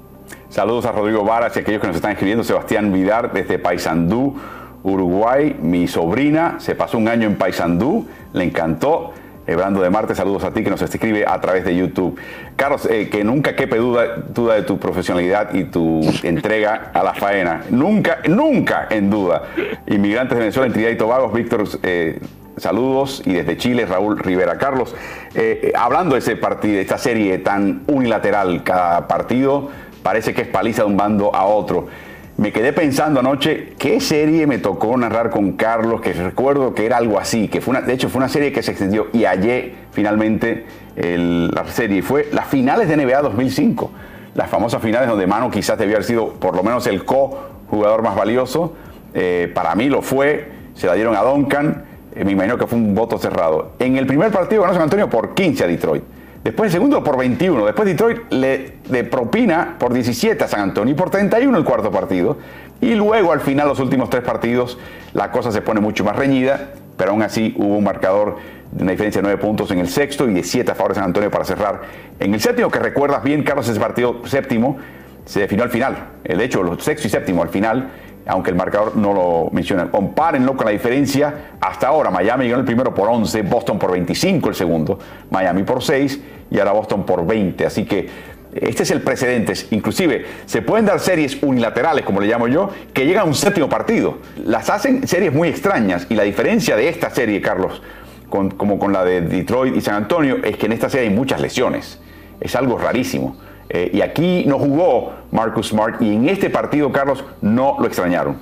[0.48, 2.42] Saludos a Rodrigo Varas y a aquellos que nos están escribiendo.
[2.42, 4.36] Sebastián Vidar desde Paysandú,
[4.82, 5.56] Uruguay.
[5.60, 9.12] Mi sobrina se pasó un año en Paysandú, le encantó.
[9.46, 12.18] Ebrando de Marte, saludos a ti que nos escribe a través de YouTube.
[12.56, 17.14] Carlos, eh, que nunca quepe duda, duda de tu profesionalidad y tu entrega a la
[17.14, 17.64] faena.
[17.70, 19.42] Nunca, nunca en duda.
[19.86, 22.18] Inmigrantes de Venezuela en Trinidad y Tobago, Víctor eh,
[22.56, 24.58] Saludos y desde Chile, Raúl Rivera.
[24.58, 24.94] Carlos,
[25.34, 29.70] eh, eh, hablando de ese partido, de esta serie tan unilateral, cada partido
[30.02, 31.88] parece que es paliza de un bando a otro.
[32.36, 36.96] Me quedé pensando anoche qué serie me tocó narrar con Carlos, que recuerdo que era
[36.96, 39.74] algo así, que fue una, de hecho fue una serie que se extendió y hallé
[39.92, 40.66] finalmente
[40.96, 42.02] la serie.
[42.02, 43.90] Fue las finales de NBA 2005,
[44.34, 48.16] las famosas finales donde Mano quizás debía haber sido por lo menos el co-jugador más
[48.16, 48.74] valioso.
[49.14, 52.78] Eh, para mí lo fue, se la dieron a Duncan eh, me imagino que fue
[52.78, 53.72] un voto cerrado.
[53.78, 56.04] En el primer partido ganó San Antonio por 15 a Detroit.
[56.44, 57.64] Después el segundo por 21.
[57.64, 62.36] Después Detroit le, propina por 17 a San Antonio y por 31 el cuarto partido.
[62.82, 64.78] Y luego al final los últimos tres partidos
[65.14, 68.36] la cosa se pone mucho más reñida, pero aún así hubo un marcador
[68.72, 70.96] de una diferencia de 9 puntos en el sexto y de 7 a favor de
[70.96, 71.80] San Antonio para cerrar.
[72.20, 74.76] En el séptimo, que recuerdas bien, Carlos, ese partido séptimo
[75.24, 75.96] se definió al final.
[76.24, 77.90] De hecho, los sexto y séptimo al final
[78.26, 79.90] aunque el marcador no lo menciona.
[79.90, 82.10] Compárenlo con la diferencia hasta ahora.
[82.10, 84.98] Miami ganó el primero por 11, Boston por 25 el segundo,
[85.30, 87.66] Miami por 6 y ahora Boston por 20.
[87.66, 89.52] Así que este es el precedente.
[89.72, 93.68] Inclusive se pueden dar series unilaterales, como le llamo yo, que llegan a un séptimo
[93.68, 94.18] partido.
[94.44, 97.82] Las hacen series muy extrañas y la diferencia de esta serie, Carlos,
[98.28, 101.40] como con la de Detroit y San Antonio, es que en esta serie hay muchas
[101.40, 102.00] lesiones.
[102.40, 103.36] Es algo rarísimo.
[103.76, 108.36] Eh, y aquí no jugó Marcus Smart y en este partido, Carlos, no lo extrañaron.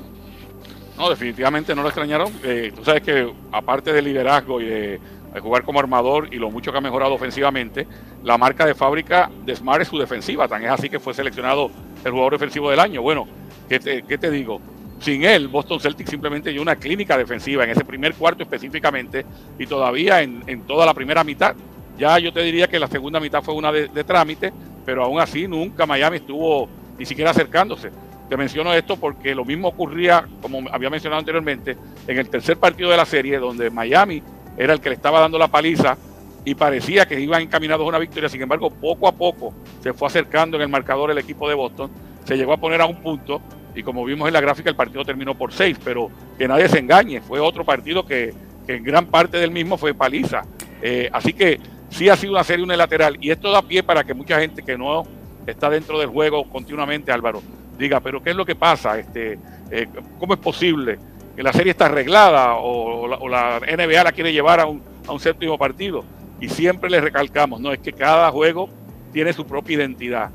[0.98, 2.30] No, definitivamente no lo extrañaron.
[2.44, 5.00] Eh, tú sabes que aparte del liderazgo y de,
[5.40, 7.86] jugar como armador y lo mucho que ha mejorado ofensivamente,
[8.22, 10.46] la marca de fábrica de Smart es su defensiva.
[10.48, 11.70] Tan es así que fue seleccionado
[12.04, 13.00] el jugador defensivo del año.
[13.00, 13.26] Bueno,
[13.70, 14.60] ¿qué te, digo?
[15.00, 19.24] Sin él, Boston Celtics simplemente dio una clínica defensiva en ese primer cuarto específicamente
[19.58, 21.56] y todavía en, toda la primera mitad.
[21.96, 24.52] Ya yo te diría que la segunda mitad fue una de trámite,
[24.84, 26.68] pero aún así nunca Miami estuvo
[26.98, 27.90] ni siquiera acercándose.
[28.28, 32.90] Te menciono esto porque lo mismo ocurría, como había mencionado anteriormente, en el tercer partido
[32.90, 34.22] de la serie, donde Miami
[34.56, 35.96] era el que le estaba dando la paliza
[36.44, 38.28] y parecía que iban encaminados a una victoria.
[38.28, 41.90] Sin embargo, poco a poco se fue acercando en el marcador el equipo de Boston,
[42.24, 43.40] se llegó a poner a un punto
[43.74, 46.78] y como vimos en la gráfica, el partido terminó por seis, pero que nadie se
[46.78, 48.34] engañe, fue otro partido que,
[48.68, 50.42] en gran parte del mismo fue paliza.
[50.80, 51.58] Eh, así que
[51.92, 54.76] sí ha sido una serie unilateral y esto da pie para que mucha gente que
[54.76, 55.04] no
[55.46, 57.42] está dentro del juego continuamente, Álvaro,
[57.78, 58.98] diga, pero ¿qué es lo que pasa?
[58.98, 59.38] Este,
[59.70, 60.98] eh, ¿Cómo es posible
[61.36, 65.20] que la serie está arreglada o, la, NBA la quiere llevar a un, a un
[65.20, 66.04] séptimo partido?
[66.40, 68.68] Y siempre le recalcamos, no, es que cada juego
[69.12, 70.30] tiene su propia identidad.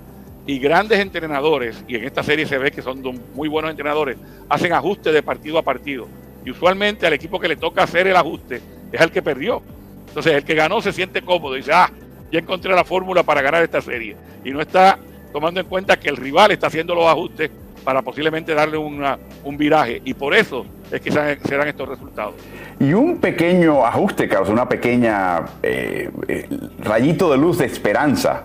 [0.46, 3.02] Y grandes entrenadores, y en esta serie se ve que son
[3.36, 4.18] muy buenos entrenadores,
[4.48, 6.08] hacen ajustes de partido a partido.
[6.46, 9.62] Y usualmente al equipo que le toca hacer el ajuste es al que perdió.
[10.08, 11.92] Entonces el que ganó se siente cómodo dice, ah,
[12.32, 14.16] ya encontré la fórmula para ganar esta serie.
[14.44, 14.98] Y no está
[15.32, 17.52] tomando en cuenta que el rival está haciendo los ajustes
[17.84, 20.02] para posiblemente darle un viraje.
[20.04, 22.36] Y por eso es que se dan estos resultados.
[22.80, 26.48] Y un pequeño ajuste, Carlos, una pequeña eh, eh,
[26.80, 28.44] rayito de luz de esperanza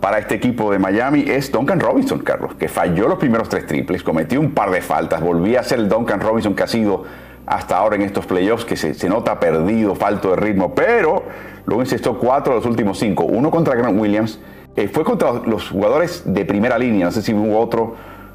[0.00, 4.02] para este equipo de Miami es Duncan Robinson, Carlos, que falló los primeros tres triples,
[4.02, 7.04] cometió un par de faltas, volvía a ser el Duncan Robinson que ha sido
[7.46, 11.24] hasta ahora en estos playoffs, que se, nota perdido, falto de ritmo, pero
[11.66, 13.24] luego encestó cuatro de los últimos cinco.
[13.24, 14.38] Uno contra Grant Williams,
[14.76, 17.94] eh, fue contra los jugadores de primera línea, no sé si hubo otro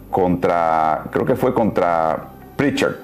[0.10, 2.96] contra, creo que fue contra Pritchard.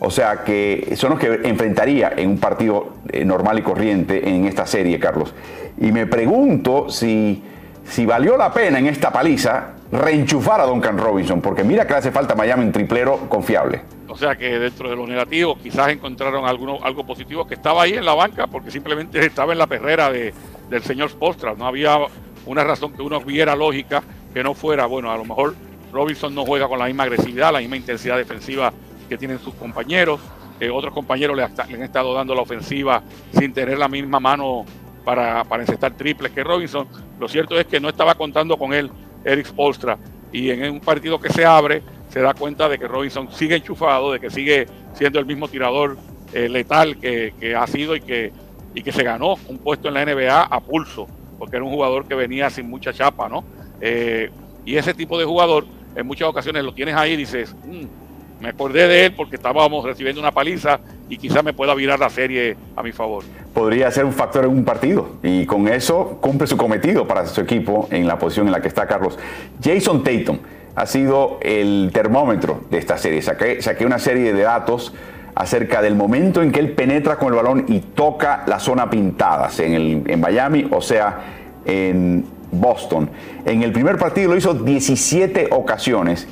[0.00, 4.44] O sea que son los que enfrentaría en un partido eh, normal y corriente en
[4.46, 5.34] esta serie, Carlos.
[5.80, 7.42] Y me pregunto si,
[7.88, 11.98] si valió la pena en esta paliza reenchufar a Duncan Robinson, porque mira que le
[11.98, 13.82] hace falta Miami un triplero confiable.
[14.08, 18.04] O sea que dentro de lo negativo quizás encontraron algo positivo que estaba ahí en
[18.04, 20.34] la banca porque simplemente estaba en la perrera de,
[20.68, 21.54] del señor Postra.
[21.54, 21.98] No había
[22.46, 25.54] una razón que uno viera lógica que no fuera, bueno, a lo mejor
[25.92, 28.72] Robinson no juega con la misma agresividad, la misma intensidad defensiva
[29.08, 30.20] que tienen sus compañeros.
[30.60, 34.64] Eh, otros compañeros le, han estado dando la ofensiva sin tener la misma mano
[35.08, 36.86] para, para encestar triples que Robinson.
[37.18, 38.90] Lo cierto es que no estaba contando con él
[39.24, 39.96] Eric Spolstra.
[40.30, 44.12] Y en un partido que se abre, se da cuenta de que Robinson sigue enchufado,
[44.12, 45.96] de que sigue siendo el mismo tirador
[46.34, 48.32] eh, letal que, ha sido y que,
[48.74, 51.06] y que se ganó un puesto en la NBA a pulso,
[51.38, 53.44] porque era un jugador que venía sin mucha chapa, ¿no?
[53.80, 54.30] Eh,
[54.66, 55.64] y ese tipo de jugador,
[55.96, 59.86] en muchas ocasiones lo tienes ahí y dices, mm, me acordé de él porque estábamos
[59.86, 63.24] recibiendo una paliza y quizás me pueda virar la serie a mi favor.
[63.54, 67.40] Podría ser un factor en un partido y con eso cumple su cometido para su
[67.40, 69.18] equipo en la posición en la que está Carlos.
[69.62, 70.38] Jason Tatum
[70.74, 73.22] ha sido el termómetro de esta serie.
[73.22, 74.94] Saqué, una serie de datos
[75.34, 79.50] acerca del momento en que él penetra con el balón y toca la zona pintada,
[79.58, 81.18] en, en Miami, o sea,
[81.64, 83.10] en Boston.
[83.44, 86.28] En el primer partido lo hizo 17 ocasiones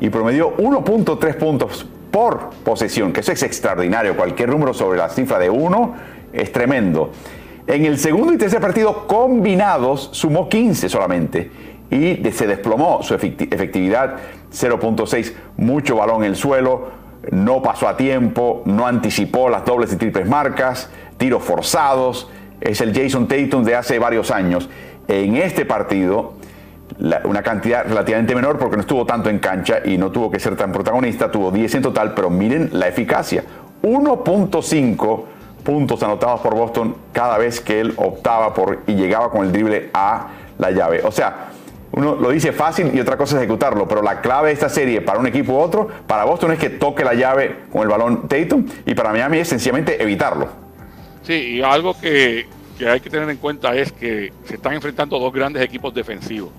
[0.00, 4.16] y promedió 1.3 puntos por posesión, que eso es extraordinario.
[4.16, 5.94] Cualquier número sobre la cifra de 1
[6.32, 7.10] es tremendo.
[7.66, 11.50] En el segundo y tercer partido combinados sumó 15 solamente
[11.90, 14.14] y se desplomó su efectividad
[14.52, 16.86] 0.6, mucho balón en el suelo,
[17.32, 22.94] no pasó a tiempo, no anticipó las dobles y triples marcas, tiros forzados, es el
[22.94, 24.68] Jason Tatum de hace varios años.
[25.08, 26.34] En este partido
[26.98, 30.56] una cantidad relativamente menor porque no estuvo tanto en cancha y no tuvo que ser
[30.56, 33.44] tan protagonista, tuvo 10 en total, pero miren la eficacia.
[33.82, 35.24] 1.5
[35.64, 39.90] puntos anotados por Boston cada vez que él optaba por y llegaba con el drible
[39.92, 40.28] a
[40.58, 41.02] la llave.
[41.04, 41.48] O sea,
[41.92, 45.00] uno lo dice fácil y otra cosa es ejecutarlo, pero la clave de esta serie
[45.00, 48.28] para un equipo u otro, para Boston es que toque la llave con el balón
[48.28, 50.48] Tatum y para Miami es sencillamente evitarlo.
[51.22, 52.46] Sí, y algo que,
[52.78, 56.50] que hay que tener en cuenta es que se están enfrentando dos grandes equipos defensivos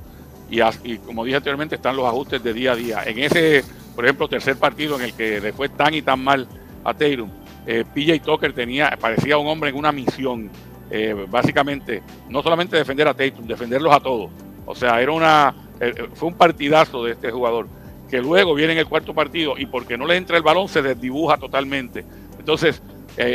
[0.49, 3.03] y, como dije anteriormente están los ajustes de día a día.
[3.05, 3.63] En ese,
[3.95, 6.47] por ejemplo, tercer partido en el que le fue tan y tan mal
[6.83, 7.29] a Tatum,
[7.65, 10.49] eh, PJ Tucker tenía, parecía un hombre en una misión,
[10.91, 14.29] eh, básicamente, no solamente defender a Tatum, defenderlos a todos.
[14.65, 17.67] O sea, era una, eh, fue un partidazo de este jugador,
[18.09, 20.81] que luego viene en el cuarto partido y porque no le entra el balón se
[20.81, 22.05] desdibuja totalmente.
[22.37, 22.81] Entonces,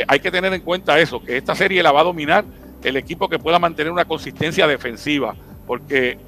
[0.07, 2.45] hay que tener en cuenta eso, que esta serie la va a dominar
[2.83, 6.19] el equipo que pueda mantener una consistencia defensiva, porque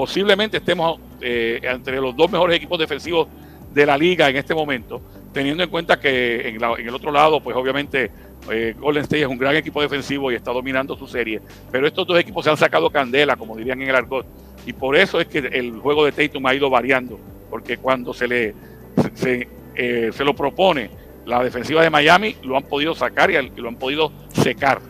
[0.00, 3.28] posiblemente estemos eh, entre los dos mejores equipos defensivos
[3.70, 7.54] de la liga en este momento, teniendo en cuenta que en, el otro lado, pues
[7.54, 8.10] obviamente
[8.50, 12.06] eh, Golden State es un gran equipo defensivo y está dominando su serie, pero estos
[12.06, 14.24] dos equipos se han sacado candela, como dirían en el argot,
[14.64, 18.26] y por eso es que el juego de Tatum ha ido variando, porque cuando se
[18.26, 18.54] le
[19.12, 20.88] se, eh, se lo propone
[21.26, 24.80] la defensiva de Miami, lo han podido sacar y lo han podido secar.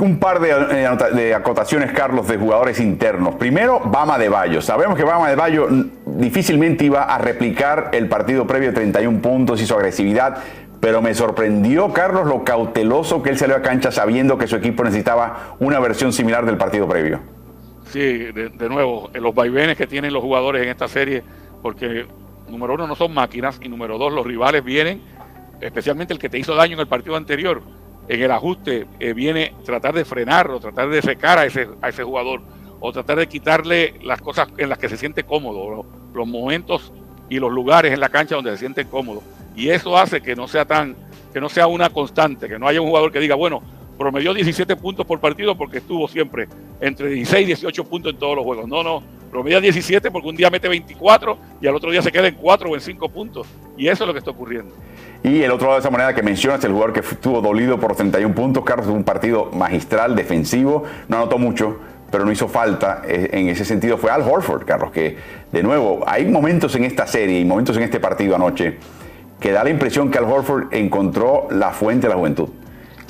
[0.00, 3.36] Un par eh, de, acotaciones, Carlos, de jugadores internos.
[3.36, 4.60] Primero, Bama de Bayo.
[4.60, 5.68] Sabemos que Bama de Bayo
[6.04, 10.38] difícilmente iba a replicar el partido previo de 31 puntos y su agresividad,
[10.80, 14.82] pero me sorprendió, Carlos, lo cauteloso que él salió a cancha sabiendo que su equipo
[14.82, 17.20] necesitaba una versión similar del partido previo.
[17.86, 21.22] Sí, de, de nuevo, los vaivenes que tienen los jugadores en esta serie,
[21.62, 22.04] porque
[22.48, 25.00] número uno no son máquinas y número dos los rivales vienen,
[25.60, 27.62] especialmente el que te hizo daño en el partido anterior
[28.08, 32.04] en el ajuste eh, viene tratar de frenarlo, tratar de secar a ese, a ese
[32.04, 32.42] jugador
[32.80, 36.92] o tratar de quitarle las cosas en las que se siente cómodo, los, momentos
[37.30, 39.22] y los lugares en la cancha donde se siente cómodo.
[39.56, 40.94] Y eso hace que no sea tan,
[41.32, 43.62] que no sea una constante, que no haya un jugador que diga, bueno,
[43.98, 46.48] promedió 17 puntos por partido porque estuvo siempre
[46.80, 48.68] entre 16 y 18 puntos en todos los juegos.
[48.68, 52.28] No, no, promedia 17 porque un día mete 24 y al otro día se queda
[52.28, 53.46] en 4 o en 5 puntos.
[53.76, 54.74] Y eso es lo que está ocurriendo.
[55.22, 57.96] Y el otro lado de esa moneda que mencionas, el jugador que estuvo dolido por
[57.96, 61.78] 31 puntos, Carlos, un partido magistral, defensivo, no anotó mucho,
[62.10, 63.02] pero no hizo falta.
[63.08, 65.16] Eh, en ese sentido fue Al Horford, Carlos, que
[65.50, 68.78] de nuevo, hay momentos en esta serie y momentos en este partido anoche
[69.40, 72.48] que da la impresión que Al Horford encontró la fuente de la juventud.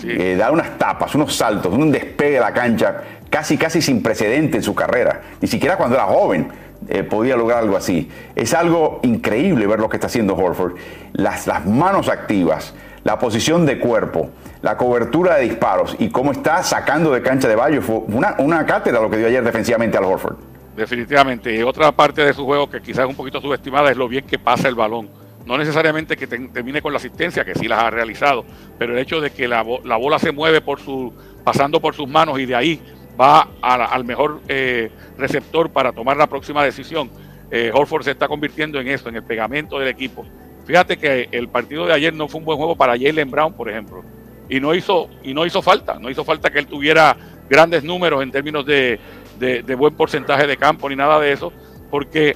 [0.07, 4.59] Eh, da unas tapas, unos saltos, un despegue de la cancha casi, casi sin precedente
[4.59, 5.21] en su carrera.
[5.40, 6.49] Ni siquiera cuando era joven
[6.88, 8.11] eh, podía lograr algo así.
[8.37, 10.75] Es algo increíble ver lo que está haciendo Horford.
[11.12, 14.31] Las, las manos activas, la posición de cuerpo,
[14.62, 17.83] la cobertura de disparos y cómo está sacando de cancha de Bayo.
[17.83, 20.37] Fue una, una cátedra lo que dio ayer defensivamente al Horford.
[20.77, 21.55] Definitivamente.
[21.55, 24.27] Y otra parte de su juego que quizás es un poquito subestimada es lo bien
[24.27, 25.09] que pasa el balón.
[25.47, 28.45] No necesariamente que termine con la asistencia, que sí las ha realizado,
[28.79, 31.13] pero el hecho de que la, la bola se mueve por su,
[31.45, 32.81] pasando por sus manos y de ahí
[33.21, 37.11] va al mejor eh, receptor para tomar la próxima decisión.
[37.51, 40.25] Eh, Horford se está convirtiendo en eso, en el pegamento del equipo.
[40.65, 43.69] Fíjate que el partido de ayer no fue un buen juego para Jalen Brown, por
[43.69, 44.03] ejemplo.
[44.49, 47.17] Y no hizo, y no hizo falta, no hizo falta que él tuviera
[47.49, 48.99] grandes números en términos de,
[49.39, 51.53] de buen porcentaje de campo ni nada de eso,
[51.91, 52.35] porque,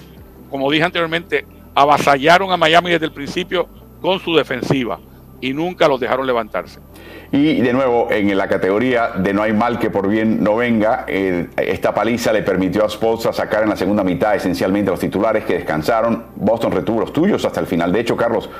[0.51, 1.47] como dije anteriormente,
[1.78, 3.68] avasallaron a Miami desde el principio
[4.00, 4.98] con su defensiva
[5.40, 6.80] y nunca los dejaron levantarse.
[7.30, 11.04] Y de nuevo, en la categoría de no hay mal que por bien no venga,
[11.06, 15.44] esta paliza le permitió a Spolstra sacar en la segunda mitad esencialmente a los titulares
[15.44, 16.24] que descansaron.
[16.34, 17.92] Boston retuvo los tuyos hasta el final.
[17.92, 18.50] De hecho, Carlos,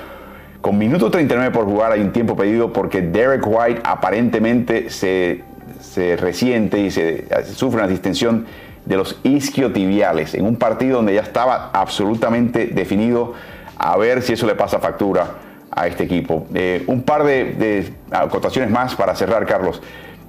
[0.61, 5.42] con minuto 39 por jugar hay un tiempo pedido porque Derek White aparentemente se,
[5.81, 8.46] se resiente y se, sufre una distensión
[8.88, 13.35] de los isquiotibiales en un partido donde ya estaba absolutamente definido
[13.77, 15.27] a ver si eso le pasa factura
[15.70, 16.46] a este equipo.
[16.55, 19.83] Eh, un par de, acotaciones más para cerrar, Carlos.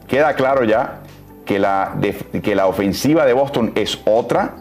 [0.10, 1.00] Queda claro ya
[1.46, 1.96] que la,
[2.44, 4.56] que la ofensiva de Boston es otra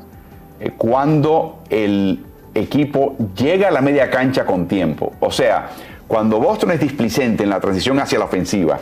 [0.60, 5.12] eh, cuando el equipo llega a la media cancha con tiempo.
[5.18, 5.70] O sea,
[6.06, 8.78] cuando Boston es displicente en la transición hacia la ofensiva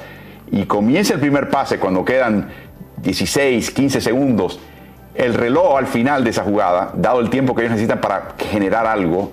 [0.52, 2.50] y comienza el primer pase cuando quedan
[2.98, 4.60] 16, 15 segundos,
[5.18, 8.86] el reloj al final de esa jugada, dado el tiempo que ellos necesitan para generar
[8.86, 9.32] algo,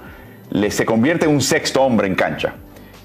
[0.69, 2.53] se convierte en un sexto hombre en cancha.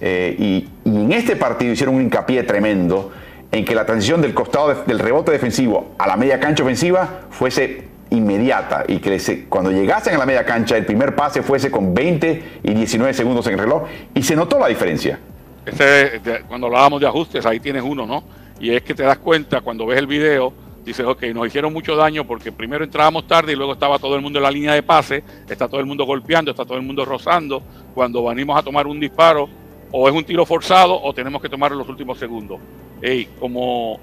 [0.00, 3.10] Eh, y, en este partido hicieron un hincapié tremendo
[3.50, 7.88] en que la transición del costado del rebote defensivo a la media cancha ofensiva fuese
[8.10, 12.42] inmediata y que cuando llegasen a la media cancha el primer pase fuese con 20
[12.62, 13.82] y 19 segundos en el reloj
[14.14, 15.18] y se notó la diferencia.
[16.46, 18.22] cuando hablábamos de ajustes, ahí tienes uno, ¿no?
[18.60, 20.52] Y es que te das cuenta cuando ves el video
[20.88, 24.22] dices, ok, nos hicieron mucho daño porque primero entrábamos tarde y luego estaba todo el
[24.22, 27.04] mundo en la línea de pase, está todo el mundo golpeando, está todo el mundo
[27.04, 27.62] rozando.
[27.94, 29.48] Cuando venimos a tomar un disparo,
[29.90, 32.58] o es un tiro forzado o tenemos que tomar los últimos segundos.
[33.00, 33.98] Hey, como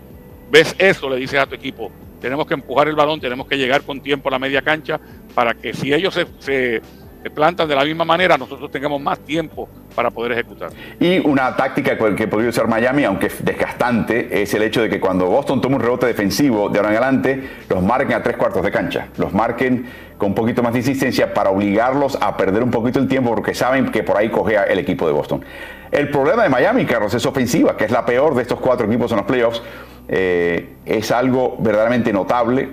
[0.49, 3.83] ves eso, le dices a tu equipo, tenemos que empujar el balón, tenemos que llegar
[3.83, 4.99] con tiempo a la media cancha
[5.33, 6.81] para que si ellos se
[7.29, 10.69] plantan de la misma manera, nosotros tengamos más tiempo para poder ejecutar.
[10.99, 15.25] Y una táctica que podría usar Miami, aunque desgastante, es el hecho de que cuando
[15.27, 18.71] Boston toma un rebote defensivo de ahora en adelante, los marquen a tres cuartos de
[18.71, 19.85] cancha, los marquen
[20.17, 23.53] con un poquito más de insistencia para obligarlos a perder un poquito el tiempo porque
[23.53, 25.43] saben que por ahí cogea el equipo de Boston.
[25.91, 29.11] El problema de Miami, Carlos, es ofensiva, que es la peor de estos cuatro equipos
[29.11, 29.61] en los playoffs.
[30.07, 32.69] Eh, es algo verdaderamente notable.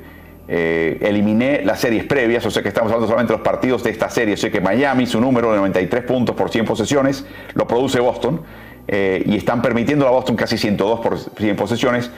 [0.55, 3.89] Eh, eliminé las series previas, o sea que estamos hablando solamente de los partidos de
[3.89, 4.37] esta serie.
[4.37, 8.43] Sé que Miami, su número de 93 puntos por 100 posesiones, lo produce Boston
[8.87, 12.11] eh, y están permitiendo a Boston casi 102 por 100 posesiones.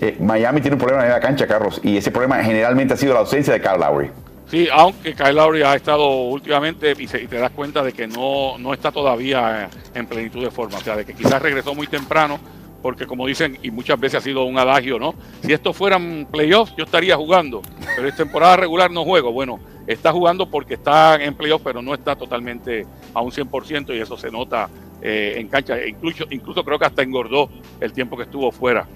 [0.00, 3.12] Eh, Miami tiene un problema en la cancha, Carlos, y ese problema generalmente ha sido
[3.12, 4.08] la ausencia de Kyle Lowry.
[4.48, 8.72] Sí, aunque Kyle Lowry ha estado últimamente y, te das cuenta de que no, no
[8.72, 12.38] está todavía en plenitud de forma, o sea, de que quizás regresó muy temprano
[12.82, 15.14] porque como dicen, y muchas veces ha sido un adagio, ¿no?
[15.42, 17.62] Si esto fueran playoffs, yo estaría jugando,
[17.96, 19.32] pero es temporada regular no juego.
[19.32, 24.00] Bueno, está jugando porque está en playoffs, pero no está totalmente a un 100% y
[24.00, 24.68] eso se nota
[25.02, 25.76] eh, en cancha.
[25.86, 28.86] Incluso, incluso creo que hasta engordó el tiempo que estuvo fuera.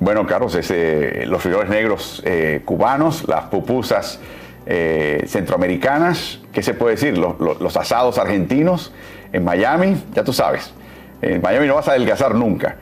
[0.00, 4.18] Bueno, Carlos, ese, los frijoles negros eh, cubanos, las pupusas
[4.66, 7.16] eh, centroamericanas, ¿qué se puede decir?
[7.16, 8.92] Los, asados argentinos
[9.32, 10.72] en Miami, ya tú sabes.
[11.20, 12.76] En Miami no vas a adelgazar nunca.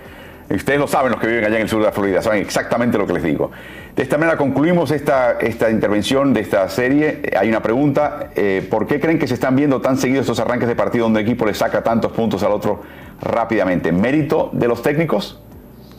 [0.50, 2.98] Ustedes lo saben, los que viven allá en el sur de la Florida, saben exactamente
[2.98, 3.52] lo que les digo.
[3.94, 7.22] De esta manera concluimos esta, esta intervención de esta serie.
[7.38, 10.66] Hay una pregunta, eh, ¿por qué creen que se están viendo tan seguidos estos arranques
[10.66, 12.82] de partido donde el equipo le saca tantos puntos al otro
[13.20, 13.92] rápidamente?
[13.92, 15.38] ¿Mérito de los técnicos?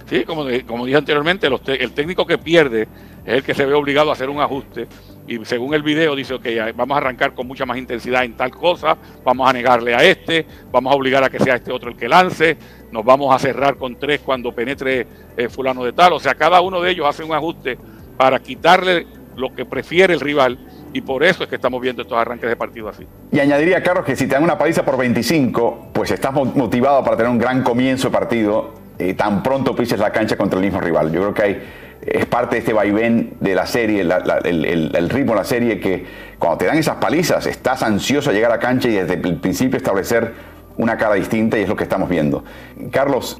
[0.09, 2.89] Sí, como, como dije anteriormente, el técnico que pierde
[3.23, 4.87] es el que se ve obligado a hacer un ajuste
[5.27, 8.51] y según el video dice, ok, vamos a arrancar con mucha más intensidad en tal
[8.51, 11.95] cosa, vamos a negarle a este, vamos a obligar a que sea este otro el
[11.95, 12.57] que lance,
[12.91, 16.61] nos vamos a cerrar con tres cuando penetre eh, fulano de tal, o sea, cada
[16.61, 17.77] uno de ellos hace un ajuste
[18.17, 20.59] para quitarle lo que prefiere el rival
[20.93, 23.07] y por eso es que estamos viendo estos arranques de partido así.
[23.31, 27.15] Y añadiría, Carlos, que si te dan una paliza por 25, pues estás motivado para
[27.15, 30.79] tener un gran comienzo de partido, y tan pronto pises la cancha contra el mismo
[30.79, 31.11] rival.
[31.11, 31.61] Yo creo que
[32.01, 36.05] es parte de este vaivén de la serie, el, ritmo de la serie, que
[36.37, 39.77] cuando te dan esas palizas estás ansioso a llegar a cancha y desde el principio
[39.77, 40.33] establecer
[40.81, 42.43] una cara distinta y es lo que estamos viendo.
[42.89, 43.39] Carlos,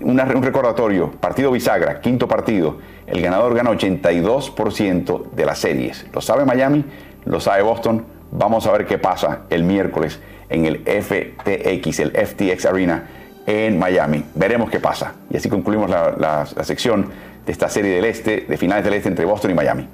[0.00, 6.06] un recordatorio, partido bisagra, quinto partido, el ganador gana 82% de las series.
[6.14, 6.86] Lo sabe Miami,
[7.26, 12.64] lo sabe Boston, vamos a ver qué pasa el miércoles en el FTX, el FTX
[12.64, 13.08] Arena
[13.46, 14.24] en Miami.
[14.34, 15.16] Veremos qué pasa.
[15.28, 17.10] Y así concluimos la sección
[17.44, 19.86] de esta serie del Este, de finales del Este entre Boston y Miami.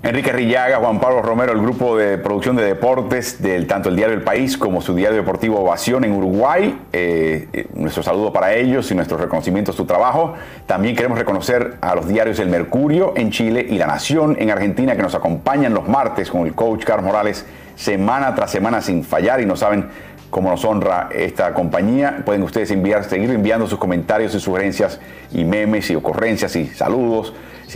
[0.00, 4.14] Enrique Rillaga, Juan Pablo Romero, el grupo de producción de deportes del tanto el diario
[4.14, 6.78] El País como su diario deportivo Ovación en Uruguay.
[6.92, 10.34] Eh, eh, nuestro saludo para ellos y nuestro reconocimiento a su trabajo.
[10.66, 14.94] También queremos reconocer a los diarios El Mercurio en Chile y La Nación en Argentina
[14.94, 17.44] que nos acompañan los martes con el coach Carlos Morales
[17.74, 19.88] semana tras semana sin fallar y no saben
[20.30, 22.22] cómo nos honra esta compañía.
[22.24, 25.00] Pueden ustedes enviar, seguir enviando sus comentarios y sugerencias
[25.32, 27.34] y memes y ocurrencias y saludos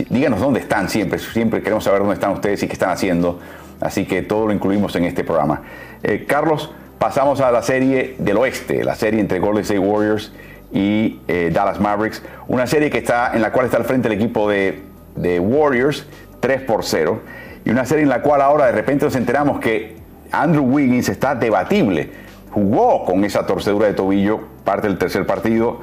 [0.09, 3.39] díganos dónde están siempre, siempre queremos saber dónde están ustedes y qué están haciendo.
[3.79, 5.61] Así que todo lo incluimos en este programa.
[6.03, 10.31] Eh, Carlos, pasamos a la serie del oeste, la serie entre Golden State Warriors
[10.71, 12.23] y eh, Dallas Mavericks.
[12.47, 14.81] Una serie que está, en la cual está al frente el equipo de,
[15.15, 16.07] de Warriors
[16.39, 17.21] 3 por 0.
[17.65, 19.97] Y una serie en la cual ahora de repente nos enteramos que
[20.31, 22.22] Andrew Wiggins está debatible.
[22.53, 25.81] Jugó con esa torcedura de tobillo parte del tercer partido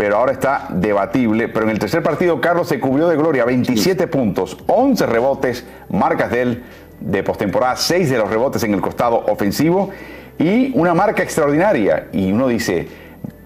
[0.00, 1.48] pero ahora está debatible.
[1.48, 6.30] Pero en el tercer partido, Carlos se cubrió de gloria, 27 puntos, 11 rebotes, marcas
[6.30, 6.62] de él
[7.00, 9.90] de postemporada, 6 de los rebotes en el costado ofensivo
[10.38, 12.08] y una marca extraordinaria.
[12.12, 12.88] Y uno dice,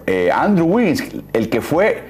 [0.07, 1.03] eh, Andrew Wiggins,
[1.33, 2.01] el que fue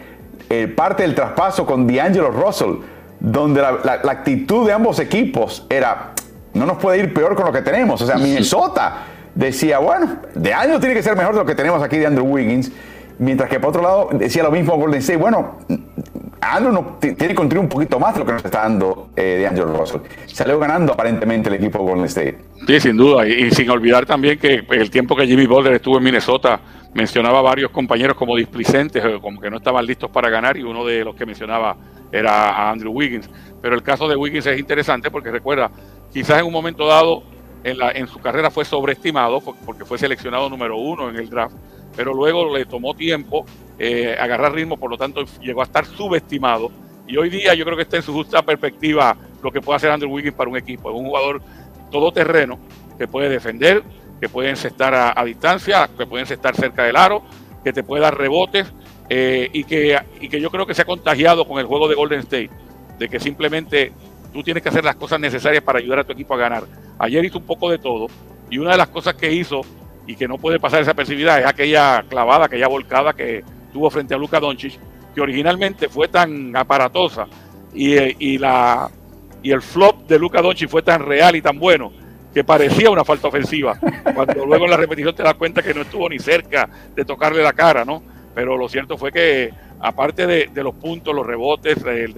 [0.52, 2.82] eh, parte del traspaso con D'Angelo Russell,
[3.20, 6.14] donde la, actitud de ambos equipos era,
[6.54, 8.00] no nos puede ir peor con lo que tenemos.
[8.00, 9.06] O sea, Minnesota
[9.36, 12.26] decía, bueno, de año tiene que ser mejor de lo que tenemos aquí de Andrew
[12.26, 12.72] Wiggins.
[13.18, 15.58] Mientras que por otro lado decía lo mismo Golden State, bueno,
[16.42, 19.38] Andrew no, tiene que construir un poquito más de lo que nos está dando eh,
[19.40, 20.02] de Andrew Russell.
[20.26, 22.38] Salió ganando aparentemente el equipo Golden State.
[22.68, 26.04] Sí, sin duda, y, sin olvidar también que el tiempo que Jimmy Butler estuvo en
[26.04, 26.60] Minnesota
[26.94, 30.86] mencionaba a varios compañeros como displicentes, como que no estaban listos para ganar, y uno
[30.86, 31.76] de los que mencionaba
[32.12, 33.30] era a Andrew Wiggins.
[33.62, 35.72] Pero el caso de Wiggins es interesante porque recuerda,
[36.12, 37.24] quizás en un momento dado
[37.66, 41.56] en, su carrera fue sobreestimado porque fue seleccionado número uno en el draft
[41.96, 43.46] pero luego le tomó tiempo
[43.80, 46.72] eh, agarrar ritmo, por lo tanto llegó a estar subestimado.
[47.08, 49.92] Y hoy día yo creo que está en su justa perspectiva lo que puede hacer
[49.92, 50.90] Andrew Wiggins para un equipo.
[50.90, 51.42] Es un jugador
[51.92, 52.60] todoterreno
[52.98, 53.84] que puede defender,
[54.20, 57.24] que puede encestar a, distancia, que puede encestar cerca del aro,
[57.64, 58.72] que te puede dar rebotes
[59.10, 61.96] eh, y, que, y que yo creo que se ha contagiado con el juego de
[61.96, 62.50] Golden State,
[62.98, 63.92] de que simplemente
[64.34, 66.64] tú tienes que hacer las cosas necesarias para ayudar a tu equipo a ganar.
[67.00, 68.08] Ayer hizo un poco de todo
[68.50, 69.62] y una de las cosas que hizo
[70.08, 73.44] y que no puede pasar esa percibida es aquella clavada, aquella volcada que
[73.74, 74.80] tuvo frente a Luka Doncic,
[75.14, 77.28] que originalmente fue tan aparatosa
[77.74, 78.90] y, eh, la,
[79.42, 81.92] y el flop de Luka Doncic fue tan real y tan bueno
[82.34, 83.80] que parecía una falta ofensiva,
[84.14, 87.42] cuando luego en la repetición te das cuenta que no estuvo ni cerca de tocarle
[87.42, 88.04] la cara, ¿no?
[88.34, 91.78] Pero lo cierto fue que, aparte de, los puntos, los rebotes,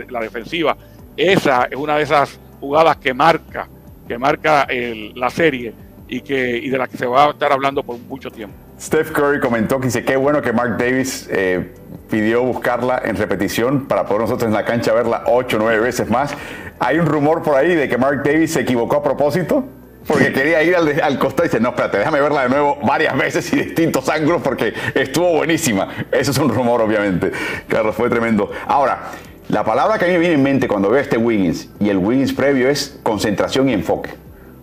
[0.09, 0.75] la defensiva,
[1.15, 3.69] esa es una de esas jugadas que marca,
[4.07, 4.67] que marca
[5.15, 5.73] la serie
[6.07, 8.55] y, que, y de la que se va a estar hablando por mucho tiempo.
[8.79, 11.73] Steph Curry comentó que dice, qué bueno que Mark Davis eh,
[12.09, 16.09] pidió buscarla en repetición para poder nosotros en la cancha verla ocho o nueve veces
[16.09, 16.35] más.
[16.79, 19.65] Hay un rumor por ahí de que Mark Davis se equivocó a propósito
[20.05, 23.17] porque quería ir al, al, costado y dice, no, espérate, déjame verla de nuevo varias
[23.17, 25.89] veces y distintos ángulos porque estuvo buenísima.
[26.11, 27.31] Eso es un rumor, obviamente.
[27.67, 28.49] Carlos, fue tremendo.
[28.67, 29.11] Ahora,
[29.49, 31.97] la palabra que a mí me viene en mente cuando veo este Wiggins y el
[31.97, 34.09] Wiggins previo es concentración y enfoque.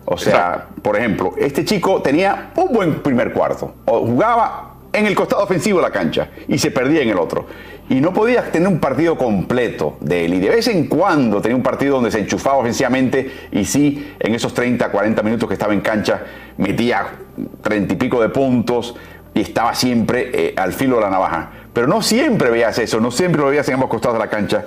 [0.05, 5.15] O sea, por ejemplo, este chico tenía un buen primer cuarto, o jugaba en el
[5.15, 7.47] costado ofensivo de la cancha y se perdía en el otro.
[7.89, 10.35] Y no podía tener un partido completo de él.
[10.35, 14.35] Y de vez en cuando tenía un partido donde se enchufaba ofensivamente y sí, en
[14.35, 16.21] esos 30, 40 minutos que estaba en cancha,
[16.57, 17.07] metía
[17.61, 18.95] 30 y pico de puntos
[19.33, 21.51] y estaba siempre eh, al filo de la navaja.
[21.75, 24.63] Pero no siempre veías eso, no siempre lo veías en ambos costados de la cancha.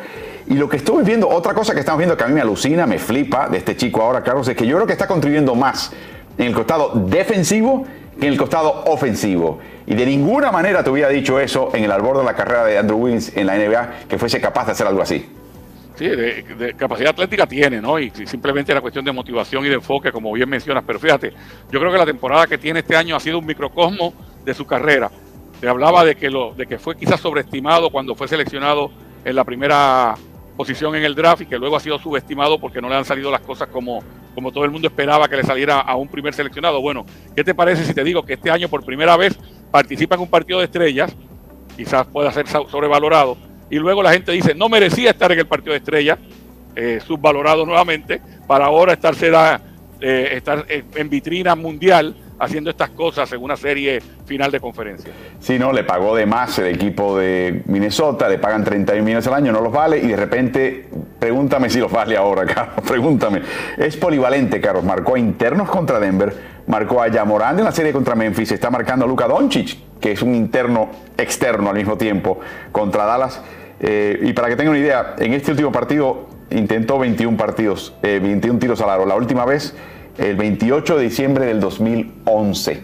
[0.47, 2.87] Y lo que estoy viendo, otra cosa que estamos viendo que a mí me alucina,
[2.87, 5.91] me flipa de este chico ahora, Carlos, es que yo creo que está contribuyendo más
[6.37, 7.87] en el costado defensivo
[8.21, 9.59] que en el costado ofensivo.
[9.87, 12.77] Y de ninguna manera te hubiera dicho eso en el albor de la carrera de
[12.77, 15.27] Andrew Wiggins en la NBA, que fuese capaz de hacer algo así.
[15.97, 17.99] Sí, de, capacidad atlética tiene, ¿no?
[17.99, 20.85] Y simplemente la cuestión de motivación y de enfoque, como bien mencionas.
[20.87, 21.33] Pero fíjate,
[21.73, 24.13] yo creo que la temporada que tiene este año ha sido un microcosmo
[24.45, 25.11] de su carrera.
[25.61, 28.93] Te hablaba de que, lo, de que fue quizás sobreestimado cuando fue seleccionado
[29.25, 30.15] en la primera
[30.57, 33.31] posición en el draft y que luego ha sido subestimado porque no le han salido
[33.31, 34.03] las cosas como,
[34.35, 36.81] como todo el mundo esperaba que le saliera a un primer seleccionado.
[36.81, 37.05] Bueno,
[37.35, 39.37] ¿qué te parece si te digo que este año por primera vez
[39.71, 41.15] participa en un partido de estrellas?
[41.77, 43.37] Quizás pueda ser sobrevalorado.
[43.71, 46.19] Y luego la gente dice, no merecía estar en el partido de estrellas,
[46.77, 49.61] eh, subvalorado nuevamente, para ahora estar, será,
[50.01, 55.13] eh, estar en vitrina mundial haciendo estas cosas en una serie final de conferencia.
[55.41, 59.35] Sí, no, le pagó de más el equipo de Minnesota, le pagan 31 millones al
[59.35, 63.43] año, no los vale y de repente, pregúntame si los vale ahora, Carlos, pregúntame.
[63.77, 66.35] Es polivalente, Carlos, marcó a internos contra Denver,
[66.67, 70.23] marcó a Yamorán en la serie contra Memphis, está marcando a Luka Doncic, que es
[70.23, 72.41] un interno externo al mismo tiempo
[72.73, 73.43] contra Dallas.
[73.81, 78.57] Eh, y para que tengan una idea, en este último partido intentó 21 partidos, 21
[78.57, 79.07] eh, tiros al aro.
[79.07, 79.75] La última vez,
[80.19, 82.83] el 28 de diciembre del 2011.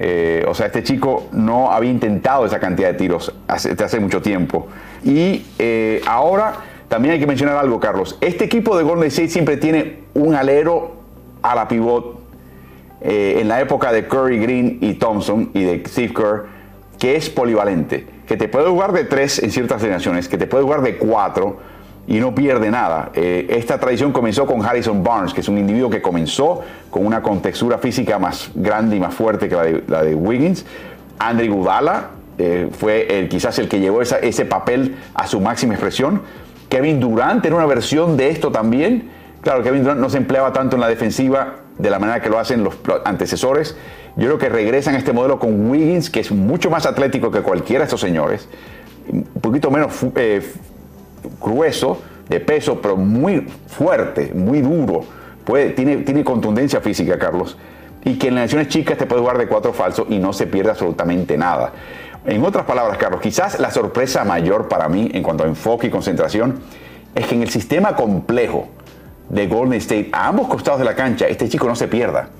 [0.00, 4.20] Eh, o sea, este chico no había intentado esa cantidad de tiros hace, hace mucho
[4.22, 4.68] tiempo.
[5.04, 5.42] Y
[6.06, 6.54] ahora
[6.88, 8.16] también hay que mencionar algo, Carlos.
[8.20, 10.96] Este equipo de Golden State siempre tiene un alero
[11.42, 12.18] a la pivot
[13.00, 16.46] en la época de Curry, Green y Thompson y de Steve Kerr,
[16.98, 20.64] que es polivalente, que te puede jugar de tres en ciertas generaciones, que te puede
[20.64, 21.58] jugar de cuatro
[22.08, 23.10] y no pierde nada.
[23.14, 27.22] Eh, esta tradición comenzó con Harrison Barnes, que es un individuo que comenzó con una
[27.22, 30.64] contextura física más grande y más fuerte que la de, Wiggins.
[31.18, 36.22] Andre Gudala eh, fue quizás el que llevó ese papel a su máxima expresión.
[36.70, 39.10] Kevin Durant era una versión de esto también.
[39.42, 42.38] Claro, Kevin Durant no se empleaba tanto en la defensiva de la manera que lo
[42.38, 43.76] hacen los antecesores.
[44.16, 47.42] Yo creo que regresan a este modelo con Wiggins, que es mucho más atlético que
[47.42, 48.48] cualquiera de estos señores.
[49.10, 50.42] Un poquito menos eh,
[51.40, 55.04] grueso de peso, pero muy fuerte, muy duro.
[55.44, 57.56] Puede, tiene, tiene contundencia física, Carlos.
[58.04, 60.46] Y que en las naciones chicas te puede jugar de cuatro falsos y no se
[60.46, 61.72] pierde absolutamente nada.
[62.26, 65.90] En otras palabras, Carlos, quizás la sorpresa mayor para mí en cuanto a enfoque y
[65.90, 66.60] concentración
[67.14, 68.68] es que en el sistema complejo
[69.30, 72.30] de Golden State, a ambos costados de la cancha, este chico no se pierda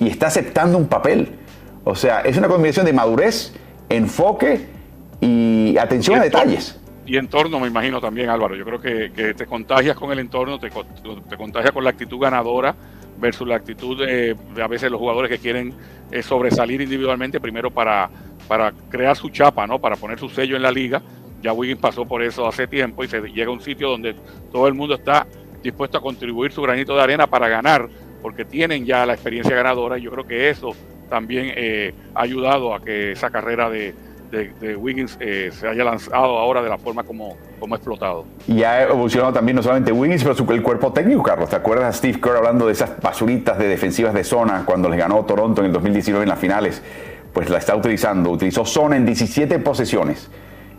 [0.00, 1.38] y está aceptando un papel.
[1.84, 3.52] O sea, es una combinación de madurez,
[3.90, 4.66] enfoque
[5.20, 8.56] y atención a detalles y entorno, me imagino también, Álvaro.
[8.56, 10.70] Yo creo que, te contagias con el entorno, te,
[11.36, 12.74] contagias con la actitud ganadora
[13.18, 15.74] versus la actitud de, a veces los jugadores que quieren
[16.10, 18.10] eh, sobresalir individualmente primero para,
[18.48, 19.78] para crear su chapa, ¿no?
[19.78, 21.02] Para poner su sello en la liga.
[21.42, 24.14] Ya Wiggins pasó por eso hace tiempo y se llega a un sitio donde
[24.50, 25.26] todo el mundo está
[25.62, 27.88] dispuesto a contribuir su granito de arena para ganar,
[28.22, 30.72] porque tienen ya la experiencia ganadora y yo creo que eso
[31.10, 33.94] también eh, ha ayudado a que esa carrera de,
[34.34, 38.24] de, Wiggins eh, se haya lanzado ahora de la forma como, como ha explotado.
[38.46, 41.48] Y ha evolucionado también no solamente Wiggins, pero el cuerpo técnico, Carlos.
[41.48, 44.98] ¿Te acuerdas a Steve Kerr hablando de esas basuritas de defensivas de zona cuando les
[44.98, 46.82] ganó Toronto en el 2019 en las finales?
[47.32, 48.30] Pues la está utilizando.
[48.30, 50.30] Utilizó zona en 17 posesiones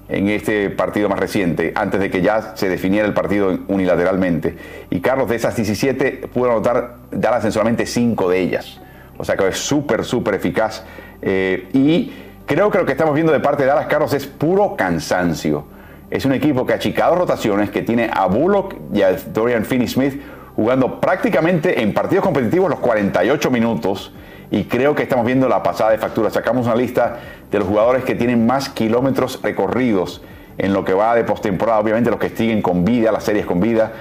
[0.07, 4.55] en este partido más reciente, antes de que ya se definiera el partido unilateralmente.
[4.89, 8.79] Y Carlos, de esas 17, pudo anotar Dallas en solamente 5 de ellas.
[9.17, 10.83] O sea que es súper, súper eficaz.
[11.21, 12.11] Eh, y
[12.45, 15.65] Creo que lo que estamos viendo de parte de Dallas Carlos es puro cansancio.
[16.11, 20.21] Es un equipo que ha achicado rotaciones, que tiene a Bullock y a Dorian Finney-Smith
[20.55, 24.13] jugando prácticamente en partidos competitivos los 48 minutos
[24.51, 26.29] y creo que estamos viendo la pasada de factura.
[26.29, 27.17] Sacamos una lista
[27.49, 30.21] de los jugadores que tienen más kilómetros recorridos
[30.59, 31.79] en lo que va de postemporada.
[31.79, 33.91] Obviamente los que siguen con vida, las series con vida,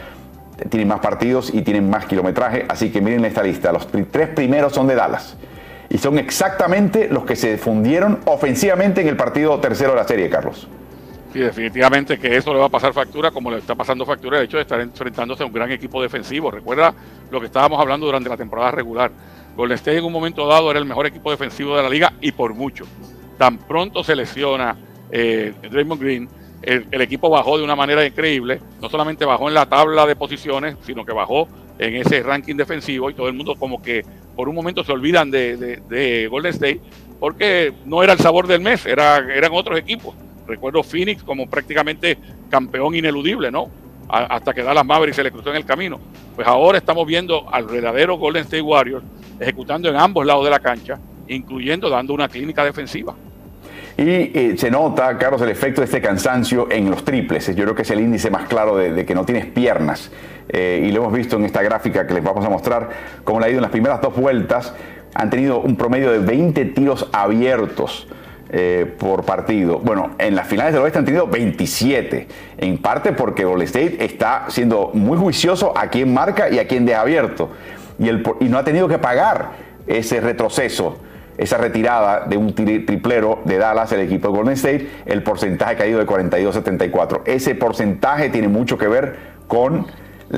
[0.68, 2.66] tienen más partidos y tienen más kilometraje.
[2.68, 3.72] Así que miren esta lista.
[3.72, 5.34] Los tres primeros son de Dallas
[5.94, 10.28] y son exactamente los que se fundieron ofensivamente en el partido tercero de la serie,
[10.28, 10.66] Carlos.
[11.32, 14.46] Sí, definitivamente que eso le va a pasar factura, como le está pasando factura el
[14.46, 16.50] hecho de estar enfrentándose a un gran equipo defensivo.
[16.50, 16.92] Recuerda
[17.30, 19.12] lo que estábamos hablando durante la temporada regular.
[19.56, 22.32] Golden State en un momento dado era el mejor equipo defensivo de la liga y
[22.32, 22.86] por mucho.
[23.38, 24.76] Tan pronto se lesiona
[25.12, 26.28] eh, Draymond Green,
[26.62, 28.60] el, el, equipo bajó de una manera increíble.
[28.82, 31.46] No solamente bajó en la tabla de posiciones, sino que bajó
[31.78, 34.04] en ese ranking defensivo y todo el mundo como que
[34.36, 36.80] por un momento se olvidan de, Golden State
[37.20, 40.14] porque no era el sabor del mes, era, eran otros equipos.
[40.46, 42.18] Recuerdo Phoenix como prácticamente
[42.50, 43.70] campeón ineludible, ¿no?
[44.08, 45.98] hasta que Dallas Mavericks se le cruzó en el camino.
[46.34, 49.04] Pues ahora estamos viendo al verdadero Golden State Warriors
[49.40, 53.14] ejecutando en ambos lados de la cancha, incluyendo dando una clínica defensiva.
[53.96, 57.54] Y eh, se nota, Carlos, el efecto de este cansancio en los triples.
[57.54, 60.10] Yo creo que es el índice más claro de, que no tienes piernas.
[60.48, 62.90] Eh, y lo hemos visto en esta gráfica que les vamos a mostrar,
[63.22, 64.74] cómo le ha ido en las primeras dos vueltas.
[65.14, 68.08] Han tenido un promedio de 20 tiros abiertos.
[68.56, 69.80] Eh, por partido.
[69.80, 72.28] Bueno, en las finales del oeste han tenido 27,
[72.58, 76.86] en parte porque Golden State está siendo muy juicioso a quien marca y a quien
[76.86, 77.50] deja abierto.
[77.98, 79.52] Y, el, y no ha tenido que pagar
[79.88, 80.98] ese retroceso
[81.36, 85.76] esa retirada de un triplero de Dallas, el equipo de Golden State, el porcentaje ha
[85.76, 87.22] caído de 42 a 74.
[87.26, 89.16] Ese porcentaje tiene mucho que ver
[89.48, 89.86] con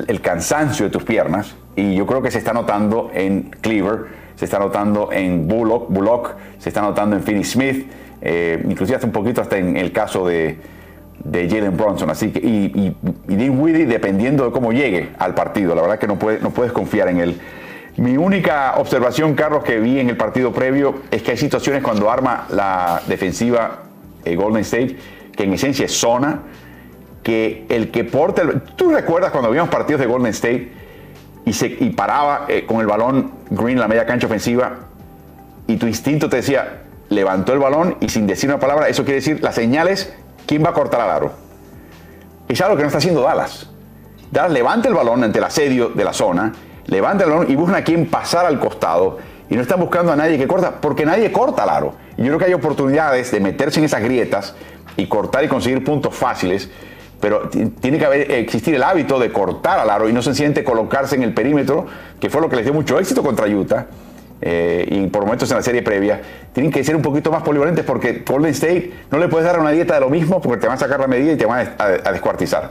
[0.09, 4.45] el cansancio de tus piernas y yo creo que se está notando en Cleaver, se
[4.45, 7.91] está notando en Bullock, Bullock se está notando en Finney Smith,
[8.21, 10.59] eh, inclusive hasta un poquito hasta en el caso de,
[11.25, 12.11] de Jalen Bronson.
[12.11, 12.95] Así que, y,
[13.29, 16.73] y, Dean dependiendo de cómo llegue al partido, la verdad que no, puede, no puedes
[16.73, 17.41] confiar en él.
[17.97, 22.11] Mi única observación, Carlos, que vi en el partido previo es que hay situaciones cuando
[22.11, 23.85] arma la defensiva
[24.25, 24.99] eh, Golden State,
[25.35, 26.43] que en esencia es zona,
[27.23, 28.61] que el que porta el...
[28.77, 30.73] ¿Tú recuerdas cuando vimos partidos de Golden State
[31.47, 34.77] y, se, y paraba eh, con el balón Green en la media cancha ofensiva
[35.67, 39.17] y tu instinto te decía, levantó el balón y sin decir una palabra, eso quiere
[39.17, 40.15] decir, las señales,
[40.47, 41.33] ¿quién va a cortar al aro?
[42.47, 43.71] Es algo que no está haciendo Dallas.
[44.31, 46.53] Dallas levanta el balón ante el asedio de la zona,
[46.87, 49.19] levanta el balón y busca a quien pasar al costado
[49.49, 51.95] y no están buscando a nadie que corta, porque nadie corta al aro.
[52.17, 54.55] Y yo creo que hay oportunidades de meterse en esas grietas
[54.97, 56.69] y cortar y conseguir puntos fáciles,
[57.21, 57.49] pero
[57.81, 61.23] tiene que haber, existir el hábito de cortar al aro y no sencillamente colocarse en
[61.23, 61.87] el perímetro,
[62.19, 63.87] que fue lo que les dio mucho éxito contra Utah.
[64.43, 66.21] Eh, y por momentos en la serie previa,
[66.53, 69.71] tienen que ser un poquito más polivalentes porque Golden State no le puedes dar una
[69.71, 72.13] dieta de lo mismo porque te van a sacar la medida y te van a
[72.13, 72.69] descuartizar.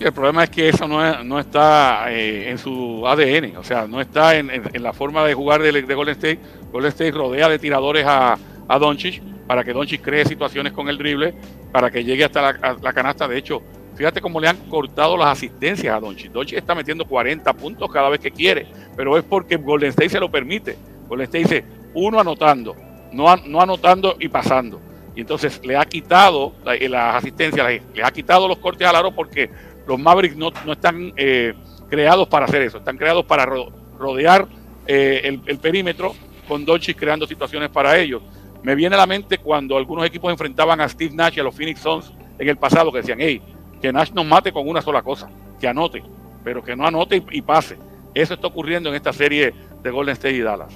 [0.00, 4.00] El problema es que eso no, no está eh, en su ADN, o sea, no
[4.00, 4.50] está en,
[4.82, 6.38] la forma de jugar de, Golden State.
[6.72, 10.96] Golden State rodea de tiradores a, a Doncic para que Doncic cree situaciones con el
[10.96, 11.34] drible,
[11.70, 13.28] para que llegue hasta la, canasta.
[13.28, 13.60] De hecho,
[13.94, 16.32] fíjate cómo le han cortado las asistencias a Doncic.
[16.32, 20.20] Doncic está metiendo 40 puntos cada vez que quiere, pero es porque Golden State se
[20.20, 20.78] lo permite.
[21.08, 22.74] Golden State dice, uno anotando,
[23.12, 24.80] no, no anotando y pasando.
[25.16, 29.50] Y entonces le ha quitado las asistencias, le ha quitado los cortes al aro porque
[29.90, 31.52] los Mavericks no, están eh,
[31.88, 34.46] creados para hacer eso, están creados para rodear
[34.86, 36.14] eh, el, perímetro
[36.46, 38.22] con Doncic creando situaciones para ellos.
[38.62, 41.56] Me viene a la mente cuando algunos equipos enfrentaban a Steve Nash y a los
[41.56, 43.42] Phoenix Suns en el pasado, que decían, hey,
[43.82, 45.28] que Nash nos mate con una sola cosa,
[45.58, 46.04] que anote,
[46.44, 47.76] pero que no anote y, pase.
[48.14, 50.72] Eso está ocurriendo en esta serie de Golden State y Dallas.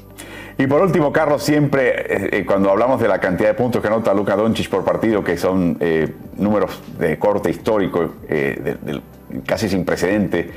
[0.56, 4.14] Y por último, Carlos, siempre eh, cuando hablamos de la cantidad de puntos que anota
[4.14, 5.78] Luka Doncic por partido, que son
[6.36, 8.76] números de corte histórico, eh,
[9.46, 10.50] casi sin precedente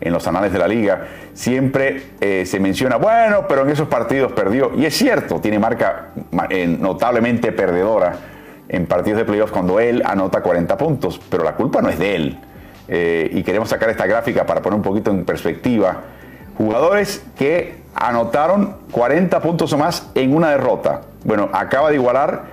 [0.00, 4.32] en los anales de la liga, siempre eh, se menciona, bueno, pero en esos partidos
[4.32, 4.72] perdió.
[4.76, 6.08] Y es cierto, tiene marca
[6.50, 8.16] eh, notablemente perdedora
[8.68, 12.16] en partidos de playoffs cuando él anota 40 puntos, pero la culpa no es de
[12.16, 12.38] él.
[12.86, 16.02] y queremos sacar esta gráfica para poner un poquito en perspectiva.
[16.58, 21.02] Jugadores que anotaron 40 puntos o más en una derrota.
[21.24, 22.44] Bueno, acaba de igualar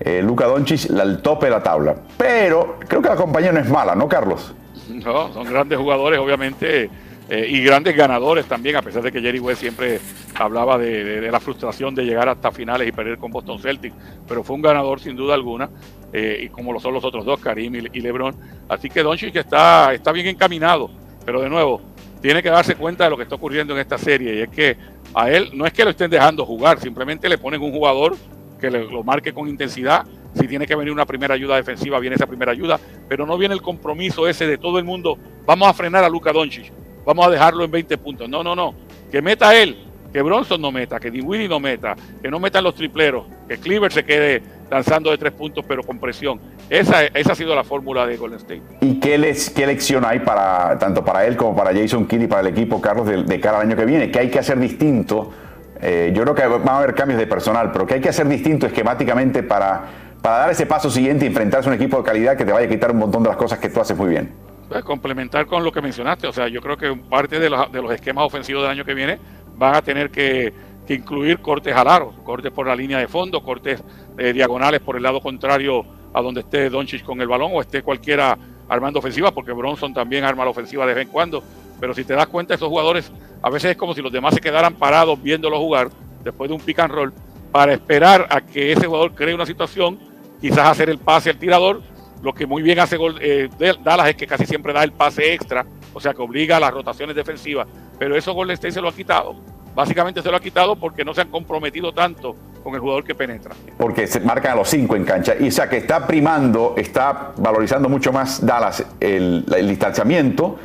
[0.00, 1.96] eh, Luca Doncic al tope de la tabla.
[2.16, 4.54] Pero creo que la compañía no es mala, ¿no, Carlos?
[4.88, 6.90] No, son grandes jugadores, obviamente,
[7.30, 10.00] eh, y grandes ganadores también, a pesar de que Jerry West siempre
[10.34, 13.94] hablaba de, la frustración de llegar hasta finales y perder con Boston Celtics,
[14.26, 15.68] pero fue un ganador sin duda alguna,
[16.12, 18.34] eh, y como lo son los otros dos, Karim y, LeBron.
[18.68, 20.90] Así que Doncic está, está bien encaminado,
[21.26, 21.82] pero de nuevo,
[22.20, 24.76] tiene que darse cuenta de lo que está ocurriendo en esta serie, y es que
[25.14, 28.16] a él no es que lo estén dejando jugar, simplemente le ponen un jugador
[28.60, 30.04] que lo marque con intensidad.
[30.34, 33.54] Si tiene que venir una primera ayuda defensiva, viene esa primera ayuda, pero no viene
[33.54, 35.18] el compromiso ese de todo el mundo.
[35.46, 36.72] Vamos a frenar a Luca Doncic,
[37.04, 38.28] vamos a dejarlo en 20 puntos.
[38.28, 38.74] No, no, no.
[39.10, 42.74] Que meta él, que Bronson no meta, que Dinwiddie no meta, que no metan los
[42.74, 46.40] tripleros, que Cleaver se quede lanzando de tres puntos pero con presión.
[46.70, 48.62] Esa, esa ha sido la fórmula de Golden State.
[48.80, 52.26] ¿Y qué, les, qué lección hay para tanto para él como para Jason Kidd y
[52.26, 54.10] para el equipo, Carlos, de, de cara al año que viene?
[54.10, 55.32] ¿Qué hay que hacer distinto?
[55.80, 58.28] Eh, yo creo que van a haber cambios de personal, pero que hay que hacer
[58.28, 59.84] distinto esquemáticamente para,
[60.20, 62.66] para dar ese paso siguiente y enfrentarse a un equipo de calidad que te vaya
[62.66, 64.32] a quitar un montón de las cosas que tú haces muy bien.
[64.68, 67.80] Pues complementar con lo que mencionaste, o sea, yo creo que parte de los, de
[67.80, 69.18] los esquemas ofensivos del año que viene
[69.58, 70.52] van a tener que,
[70.88, 73.84] incluir cortes al aro, cortes por la línea de fondo, cortes
[74.16, 75.84] eh, diagonales por el lado contrario
[76.14, 78.38] a donde esté Doncic con el balón o esté cualquiera
[78.70, 81.42] armando ofensiva, porque Bronson también arma la ofensiva de vez en cuando.
[81.78, 84.40] Pero si te das cuenta, esos jugadores a veces es como si los demás se
[84.40, 85.90] quedaran parados viéndolo jugar
[86.24, 87.12] después de un pick and roll
[87.52, 89.98] para esperar a que ese jugador cree una situación,
[90.40, 91.82] quizás hacer el pase al tirador.
[92.22, 93.48] Lo que muy bien hace eh,
[93.84, 96.72] Dallas es que casi siempre da el pase extra, o sea que obliga a las
[96.72, 97.66] rotaciones defensivas.
[97.98, 99.36] Pero eso Golden State se lo ha quitado.
[99.74, 103.14] Básicamente se lo ha quitado porque no se han comprometido tanto con el jugador que
[103.14, 103.54] penetra.
[103.76, 105.34] Porque se marcan a los cinco en cancha.
[105.38, 110.58] Y o sea que está primando, está valorizando mucho más Dallas el, el distanciamiento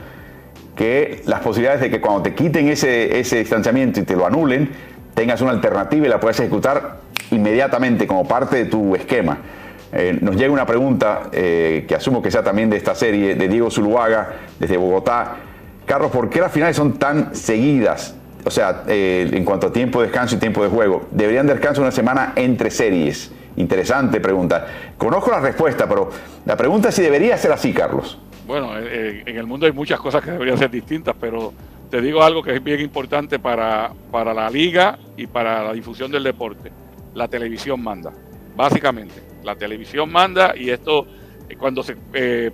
[0.76, 4.72] que las posibilidades de que cuando te quiten ese, ese distanciamiento y te lo anulen,
[5.14, 6.98] tengas una alternativa y la puedas ejecutar
[7.32, 9.38] inmediatamente como parte de tu esquema.
[9.94, 13.48] Eh, nos llega una pregunta eh, que asumo que sea también de esta serie, de
[13.48, 15.36] Diego Zuluaga, desde Bogotá.
[15.86, 18.16] Carlos, ¿por qué las finales son tan seguidas?
[18.46, 21.82] O sea, eh, en cuanto a tiempo de descanso y tiempo de juego, deberían descansar
[21.82, 23.32] una semana entre series.
[23.56, 24.66] Interesante pregunta.
[24.98, 26.10] Conozco la respuesta, pero
[26.46, 28.20] la pregunta es si debería ser así, Carlos.
[28.46, 31.54] Bueno, eh, eh, en el mundo hay muchas cosas que deberían ser distintas, pero
[31.90, 36.12] te digo algo que es bien importante para, para la liga y para la difusión
[36.12, 36.72] del deporte.
[37.14, 38.12] La televisión manda,
[38.56, 39.33] básicamente.
[39.44, 41.08] La televisión manda y esto,
[41.50, 41.96] eh, cuando se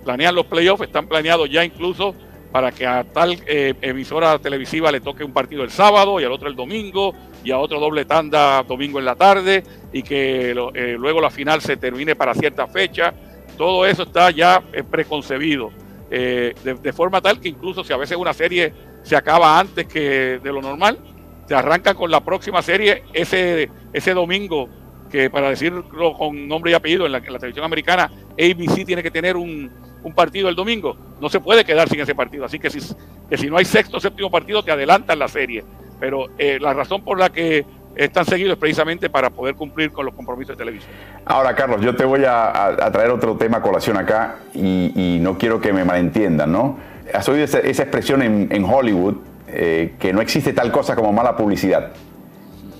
[0.04, 2.14] planean los playoffs, están planeados ya incluso
[2.52, 6.48] para que a tal emisora televisiva le toque un partido el sábado y al otro
[6.48, 7.14] el domingo
[7.44, 9.62] y a otro doble tanda domingo en la tarde
[9.92, 10.52] y que
[10.98, 13.14] luego la final se termine para cierta fecha.
[13.56, 15.70] Todo eso está ya eh, preconcebido,
[16.10, 18.72] eh, de, forma tal que incluso si a veces una serie
[19.02, 20.98] se acaba antes que de lo normal,
[21.46, 24.68] se arranca con la próxima serie ese, ese domingo,
[25.10, 25.84] que para decirlo
[26.16, 29.70] con nombre y apellido, en la, televisión americana, ABC tiene que tener un,
[30.14, 30.96] partido el domingo.
[31.20, 32.44] no se puede quedar sin ese partido.
[32.44, 32.80] Así que si,
[33.28, 35.64] que si no hay sexto o séptimo partido, te adelantan la serie.
[35.98, 40.14] Pero eh, la razón por la que están seguidos precisamente para poder cumplir con los
[40.14, 40.92] compromisos de televisión.
[41.24, 45.60] Ahora, Carlos, yo te voy a, traer otro tema a colación acá y, no quiero
[45.60, 46.78] que me malentiendan, ¿no?
[47.12, 49.16] Has oído esa, expresión en, Hollywood
[49.48, 51.92] eh, que no existe tal cosa como mala publicidad,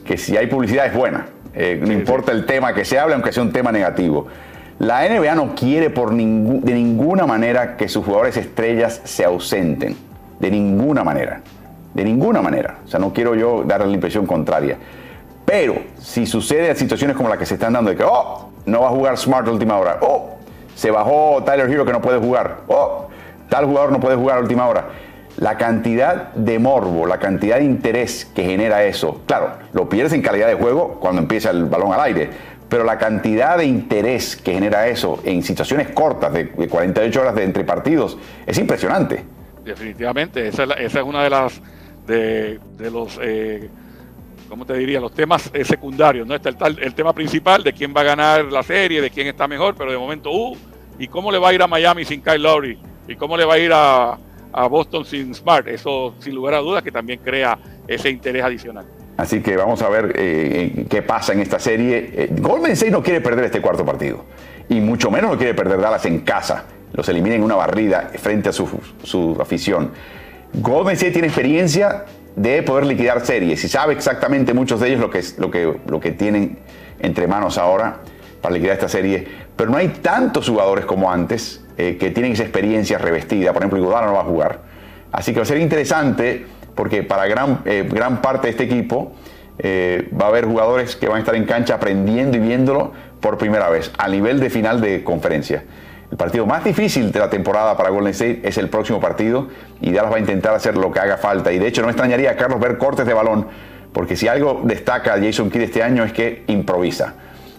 [0.05, 3.33] que si hay publicidad es buena, eh, no importa el tema que se hable, aunque
[3.33, 4.27] sea un tema negativo.
[4.79, 9.97] La NBA no quiere por de ninguna manera que sus jugadores estrellas se ausenten,
[10.39, 11.43] de ninguna manera,
[11.93, 12.79] de ninguna manera.
[12.87, 14.79] O sea, no quiero yo darle la impresión contraria.
[15.45, 18.87] Pero si sucede situaciones como la que se están dando de que, oh, no va
[18.87, 20.37] a jugar Smart a última hora, oh,
[20.75, 23.09] se bajó Tyler Hero que no puede jugar, oh,
[23.49, 24.87] tal jugador no puede jugar a última hora.
[25.39, 30.23] La cantidad de morbo, la cantidad de interés que genera eso, claro, lo pierdes en
[30.23, 32.31] calidad de juego cuando empieza el balón al aire,
[32.69, 37.45] pero la cantidad de interés que genera eso en situaciones cortas de, 48 horas de
[37.45, 39.25] entre partidos es impresionante.
[39.65, 41.61] Definitivamente, esa es, una de las
[42.07, 42.61] de,
[42.91, 43.69] los eh,
[44.49, 45.01] ¿cómo te diría?
[45.01, 46.35] Los temas eh, secundarios, ¿no?
[46.35, 49.47] Está el, el, tema principal de quién va a ganar la serie, de quién está
[49.47, 50.57] mejor, pero de momento, uh,
[50.99, 52.79] ¿y cómo le va a ir a Miami sin Kyle Lowry?
[53.09, 54.19] ¿Y cómo le va a ir a,
[54.53, 55.67] Boston sin Smart?
[55.69, 58.87] Eso, sin lugar a dudas, que también crea ese interés adicional.
[59.17, 62.11] Así que vamos a ver eh, qué pasa en esta serie.
[62.15, 64.25] Eh, Golden State no quiere perder este cuarto partido.
[64.69, 66.65] Y mucho menos no quiere perder Dallas en casa.
[66.93, 68.69] Los elimina en una barrida frente a su,
[69.03, 69.93] su afición.
[70.55, 75.11] Golden State tiene experiencia de poder liquidar series y sabe exactamente muchos de ellos lo
[75.11, 76.59] que, lo que, lo que tienen
[76.99, 77.99] entre manos ahora
[78.41, 79.27] para liquidar esta serie.
[79.57, 83.55] Pero no hay tantos jugadores como antes eh, que tienen esa experiencia revestida.
[83.55, 84.59] Por ejemplo, Iguodala no va a jugar.
[85.13, 89.13] Así que va a ser interesante porque para gran, eh, gran parte de este equipo
[89.59, 93.39] eh, va a haber jugadores que van a estar en cancha aprendiendo y viéndolo por
[93.39, 95.65] primera vez a nivel de final de conferencia.
[96.11, 99.49] El partido más difícil de la temporada para Golden State es el próximo partido
[99.81, 101.51] y Dallas va a intentar hacer lo que haga falta.
[101.51, 103.47] Y de hecho no extrañaría a Carlos ver cortes de balón,
[103.95, 107.15] porque si algo destaca Jason Kidd este año es que improvisa.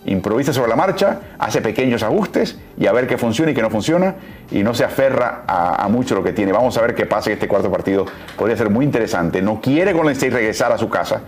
[0.06, 3.70] Improvisa sobre la marcha, hace pequeños ajustes y a ver qué funciona y qué no
[3.70, 4.16] funciona
[4.50, 6.52] y no se aferra a, mucho lo que tiene.
[6.52, 8.06] Vamos a ver qué pasa en este cuarto partido.
[8.36, 9.44] Podría ser muy interesante.
[9.44, 11.22] No quiere Golden State regresar a su casa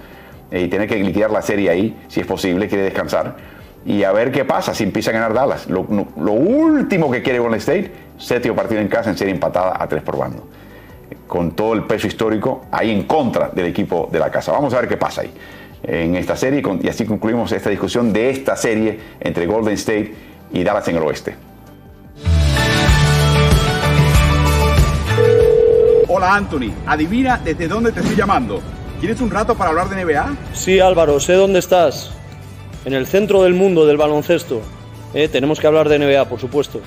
[0.50, 3.36] eh, y tener que liquidar la serie ahí, si es posible, quiere descansar
[3.86, 5.68] y a ver qué pasa si empieza a ganar Dallas.
[5.70, 10.02] Lo, último que quiere Golden State, séptimo partido en casa en serie empatada a tres
[10.02, 10.48] por bando.
[11.28, 14.52] Con todo el peso histórico ahí en contra del equipo de la casa.
[14.52, 15.34] Vamos a ver qué pasa ahí
[15.84, 20.14] en esta serie y así concluimos esta discusión de esta serie entre Golden State
[20.52, 21.36] y Dallas en el oeste.
[26.08, 28.62] Hola Anthony, adivina desde dónde te estoy llamando.
[29.00, 30.38] ¿Tienes un rato para hablar de NBA?
[30.54, 32.12] Sí Álvaro, sé dónde estás
[32.86, 34.62] en el centro del mundo del baloncesto.
[35.14, 36.82] Eh, tenemos que hablar de NBA, por supuesto.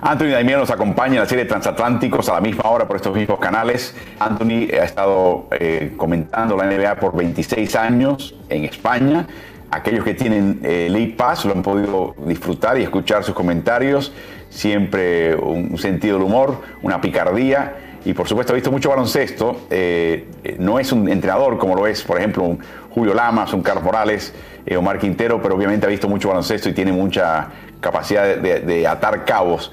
[0.00, 3.40] Anthony Daimiel nos acompaña en la serie Transatlánticos a la misma hora por estos mismos
[3.40, 3.94] canales.
[4.20, 9.26] Anthony ha estado eh, comentando la NBA por 26 años en España.
[9.70, 14.12] Aquellos que tienen eh, League lo han podido disfrutar y escuchar sus comentarios
[14.50, 17.74] siempre un sentido del humor, una picardía
[18.04, 19.66] y por supuesto ha visto mucho baloncesto.
[19.70, 20.26] Eh,
[20.58, 22.58] no es un entrenador como lo es, por ejemplo, un
[22.90, 24.32] Julio Lamas, un Carlos Morales,
[24.64, 27.48] eh, Omar Quintero, pero obviamente ha visto mucho baloncesto y tiene mucha
[27.80, 29.72] capacidad de, atar cabos.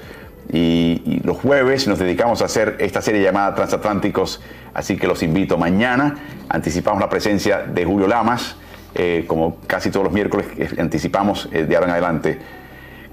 [0.52, 4.40] Y, los jueves nos dedicamos a hacer esta serie llamada Transatlánticos,
[4.74, 6.16] así que los invito mañana.
[6.48, 8.56] Anticipamos la presencia de Julio Lamas,
[8.94, 10.46] eh, como casi todos los miércoles
[10.78, 12.38] anticipamos de ahora en adelante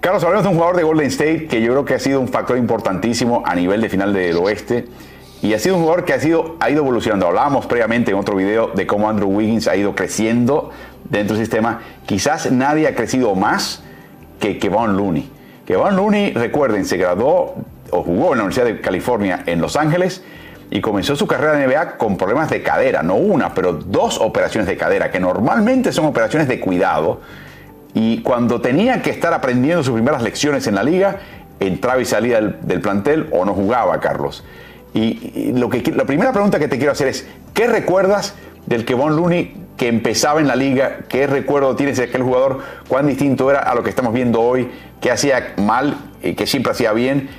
[0.04, 2.28] Carlos, hablamos de un jugador de Golden State que yo creo que ha sido un
[2.28, 4.86] factor importantísimo a nivel de final del oeste.
[5.42, 7.26] Y ha sido un jugador que ha, sido, ha ido evolucionando.
[7.26, 10.72] Hablábamos previamente en otro video de cómo Andrew Wiggins ha ido creciendo
[11.06, 11.84] dentro del sistema.
[12.06, 13.82] Quizás nadie ha crecido más
[14.44, 15.30] que Kevon Looney.
[15.66, 17.56] Kevon Looney, recuerden, se graduó
[17.92, 20.22] o jugó en la Universidad de California en Los Ángeles
[20.70, 24.68] y comenzó su carrera en NBA con problemas de cadera, no una, pero dos operaciones
[24.68, 27.22] de cadera, que normalmente son operaciones de cuidado
[27.94, 31.20] y cuando tenía que estar aprendiendo sus primeras lecciones en la liga,
[31.62, 34.44] entraba y salía del, plantel o no jugaba, Carlos.
[34.94, 38.36] Y, lo que, la primera pregunta que te quiero hacer es, ¿qué recuerdas
[38.66, 41.00] del que Von Looney que empezaba en la liga?
[41.10, 42.60] ¿Qué recuerdo tienes de aquel jugador?
[42.88, 44.68] ¿Cuán distinto era a lo que estamos viendo hoy?
[45.02, 47.30] ¿Qué hacía mal y qué siempre hacía bien?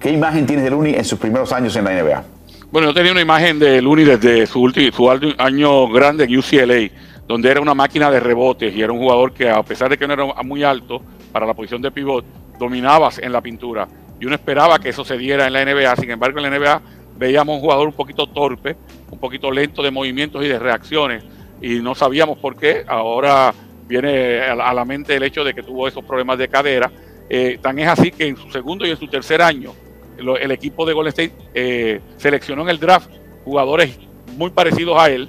[0.00, 2.24] ¿Qué imagen tienes de Looney en sus primeros años en la NBA?
[2.70, 6.90] Bueno, yo tenía una imagen de Looney desde su, último, año grande en UCLA
[7.26, 10.06] donde era una máquina de rebotes y era un jugador que a pesar de que
[10.06, 11.00] no era muy alto
[11.32, 12.24] para la posición de pivot,
[12.58, 13.88] dominabas en la pintura.
[14.20, 16.82] Y uno esperaba que eso se diera en la NBA, sin embargo en la NBA
[17.16, 18.76] veíamos un jugador un poquito torpe,
[19.10, 21.24] un poquito lento de movimientos y de reacciones.
[21.62, 22.84] Y no sabíamos por qué.
[22.86, 23.54] Ahora
[23.86, 26.90] viene a la mente el hecho de que tuvo esos problemas de cadera.
[27.30, 29.72] Eh, tan es así que en su segundo y en su tercer año,
[30.18, 33.10] el equipo de Golden State eh, seleccionó en el draft
[33.44, 33.98] jugadores
[34.36, 35.28] muy parecidos a él,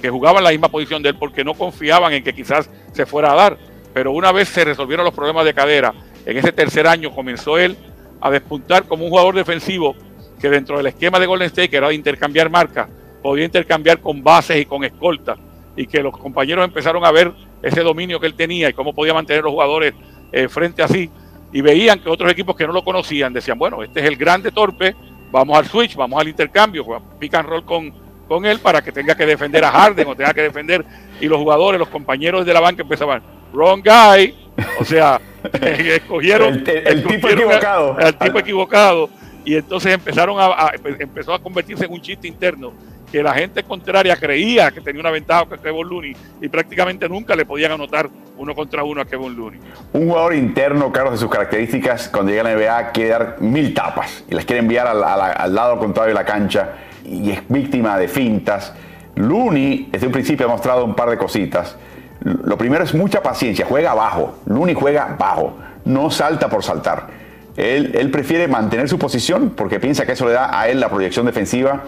[0.00, 3.32] que jugaban la misma posición de él porque no confiaban en que quizás se fuera
[3.32, 3.58] a dar.
[3.92, 5.92] Pero una vez se resolvieron los problemas de cadera,
[6.26, 7.76] en ese tercer año comenzó él
[8.20, 9.96] a despuntar como un jugador defensivo
[10.40, 12.88] que dentro del esquema de Golden State, que era de intercambiar marcas,
[13.22, 15.38] podía intercambiar con bases y con escoltas,
[15.76, 19.14] y que los compañeros empezaron a ver ese dominio que él tenía y cómo podía
[19.14, 19.94] mantener los jugadores
[20.32, 21.10] eh, frente a sí,
[21.52, 24.52] y veían que otros equipos que no lo conocían decían, bueno, este es el grande
[24.52, 24.94] torpe,
[25.30, 26.84] vamos al switch, vamos al intercambio,
[27.18, 27.92] pick and roll con,
[28.28, 30.84] con él para que tenga que defender a Harden o tenga que defender,
[31.20, 34.34] y los jugadores, los compañeros de la banca empezaban, wrong guy,
[34.78, 35.20] o sea,
[35.62, 37.98] escogieron el, tipo equivocado.
[37.98, 39.10] El, tipo equivocado.
[39.44, 42.72] Y entonces empezaron a, empezó a convertirse en un chiste interno
[43.10, 47.34] que la gente contraria creía que tenía una ventaja con Kevin Looney y prácticamente nunca
[47.34, 49.60] le podían anotar uno contra uno a Kevin Looney.
[49.92, 53.74] Un jugador interno, Carlos, de sus características, cuando llega a la NBA quiere dar mil
[53.74, 56.70] tapas y las quiere enviar al, lado contrario de la cancha
[57.04, 58.72] y es víctima de fintas.
[59.16, 61.76] Looney, desde un principio ha mostrado un par de cositas.
[62.22, 64.38] Lo primero es mucha paciencia, juega bajo.
[64.46, 67.08] Looney juega bajo, no salta por saltar.
[67.56, 71.26] Él, prefiere mantener su posición porque piensa que eso le da a él la proyección
[71.26, 71.82] defensiva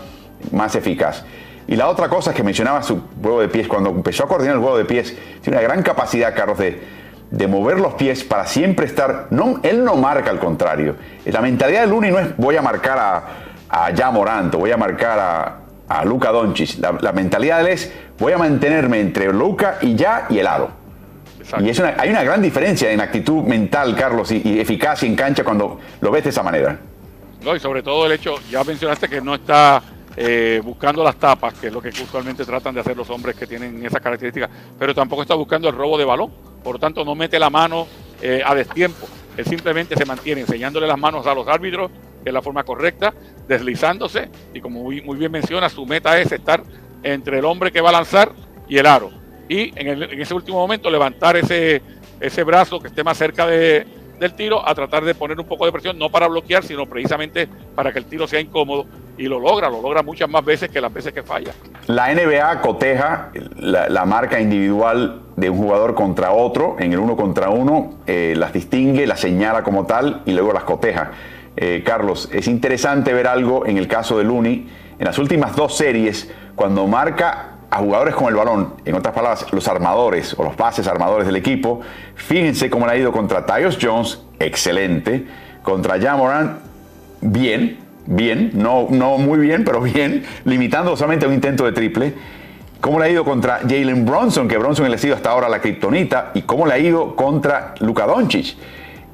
[0.51, 1.24] más eficaz.
[1.66, 4.57] Y la otra cosa es que mencionaba su juego de pies, cuando empezó a coordinar
[4.57, 6.82] el juego de pies, tiene una gran capacidad, Carlos, de,
[7.30, 9.28] de mover los pies para siempre estar.
[9.30, 10.97] No, él no marca al contrario.
[11.24, 13.24] La mentalidad de Looney no es voy a marcar a,
[13.68, 15.57] a Ya Moranto, voy a marcar a,
[15.88, 16.78] a Luca Doncic.
[16.78, 20.82] La, mentalidad de él es voy a mantenerme entre Luca y ya y el aro.
[21.61, 25.80] Y es hay una gran diferencia en actitud mental, Carlos, y, eficacia en cancha cuando
[26.01, 26.78] lo ves de esa manera.
[27.43, 29.82] No, y sobre todo el hecho, ya mencionaste que no está
[30.16, 33.46] eh, buscando las tapas, que es lo que usualmente tratan de hacer los hombres que
[33.46, 36.30] tienen esas características, pero tampoco está buscando el robo de balón.
[36.62, 37.86] Por lo tanto, no mete la mano
[38.20, 39.06] eh, a destiempo.
[39.36, 41.90] Él simplemente se mantiene enseñándole las manos a los árbitros,
[42.22, 43.14] que es la forma correcta,
[43.48, 46.62] deslizándose, y como muy, muy bien menciona, su meta es estar
[47.02, 48.32] entre el hombre que va a lanzar
[48.68, 49.10] y el aro.
[49.48, 51.82] Y en, ese último momento levantar ese,
[52.20, 53.86] ese brazo que esté más cerca de,
[54.22, 57.48] del tiro a tratar de poner un poco de presión, no para bloquear, sino precisamente
[57.74, 58.86] para que el tiro sea incómodo.
[59.18, 61.52] Y lo logra, lo logra muchas más veces que las veces que falla.
[61.86, 67.50] La NBA coteja la, marca individual de un jugador contra otro, en el uno contra
[67.50, 71.10] uno, eh, las distingue, las señala como tal y luego las coteja.
[71.56, 74.68] Eh, Carlos, es interesante ver algo en el caso de Looney.
[74.98, 79.46] En las últimas dos series, cuando marca a jugadores con el balón, en otras palabras,
[79.52, 81.80] los armadores o los pases armadores del equipo,
[82.14, 85.26] fíjense cómo le ha ido contra Tyus Jones, excelente,
[85.62, 86.58] contra Jamoran,
[87.22, 92.14] bien, bien, no, no muy bien, pero bien, limitando solamente un intento de triple.
[92.80, 95.61] ¿Cómo le ha ido contra Jalen Bronson, que Bronson le ha sido hasta ahora la
[95.61, 96.32] kriptonita?
[96.34, 98.57] ¿Y cómo le ha ido contra Luka Doncic?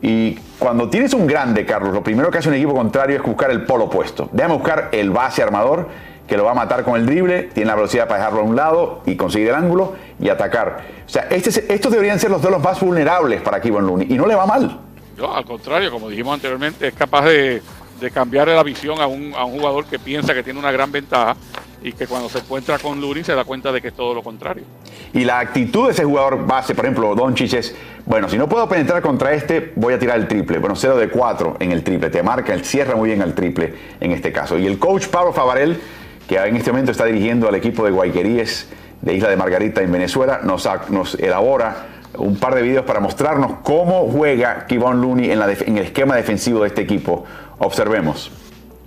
[0.01, 3.51] Y cuando tienes un grande, Carlos, lo primero que hace un equipo contrario es buscar
[3.51, 4.31] el polo opuesto.
[4.33, 5.89] Déjame buscar el base armador
[6.27, 8.55] que lo va a matar con el drible, tiene la velocidad para dejarlo a un
[8.55, 10.85] lado y conseguir el ángulo y atacar.
[11.07, 14.15] O sea, este, estos deberían ser los dos los más vulnerables para Kevin Looney y
[14.15, 14.79] no le va mal.
[15.17, 17.63] No, al contrario, como dijimos anteriormente, es capaz de,
[18.01, 20.91] de cambiar la visión a un, a un jugador que piensa que tiene una gran
[20.93, 21.37] ventaja
[21.83, 24.23] y que cuando se encuentra con Lurin se da cuenta de que es todo lo
[24.23, 24.65] contrario.
[25.13, 27.75] Y la actitud de ese jugador base, por ejemplo, Doncic es,
[28.05, 30.59] bueno, si no puedo penetrar contra este, voy a tirar el triple.
[30.59, 33.75] Bueno, 0 de 4 en el triple, te marca, él cierra muy bien al triple
[34.01, 34.59] en este caso.
[34.59, 35.81] Y el coach Pablo Favarel,
[36.29, 38.69] que en este momento está dirigiendo al equipo de Guayqueríes
[39.01, 41.87] de Isla de Margarita en Venezuela, nos, nos elabora
[42.17, 46.17] un par de videos para mostrarnos cómo juega Kevon Looney en, la en el esquema
[46.17, 47.25] defensivo de este equipo.
[47.59, 48.31] Observemos.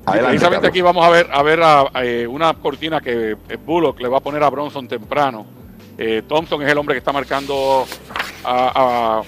[0.05, 1.59] Adelante, precisamente aquí vamos a ver, a ver
[2.03, 5.45] eh, una cortina que eh, Bullock le va a poner a Bronson temprano.
[5.97, 7.85] Eh, Thompson es el hombre que está marcando
[8.43, 9.21] a,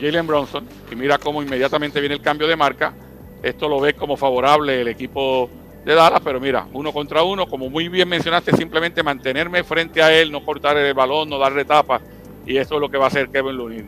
[0.00, 0.66] Jalen Bronson.
[0.90, 2.94] Y mira cómo inmediatamente viene el cambio de marca.
[3.42, 5.50] Esto lo ve como favorable el equipo
[5.84, 10.12] de Dallas, pero mira, uno contra uno, como muy bien mencionaste, simplemente mantenerme frente a
[10.12, 12.00] él, no cortar el balón, no darle tapa.
[12.46, 13.86] Y eso es lo que va a hacer Kevin Looney.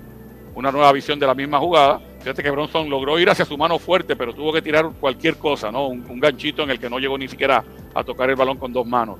[0.54, 3.80] Una nueva visión de la misma jugada Fíjate que Bronson logró ir hacia su mano
[3.80, 5.88] fuerte, pero tuvo que tirar cualquier cosa, ¿no?
[5.88, 8.86] Un, ganchito en el que no llegó ni siquiera a tocar el balón con dos
[8.86, 9.18] manos.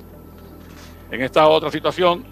[1.11, 2.23] En esta otra situación,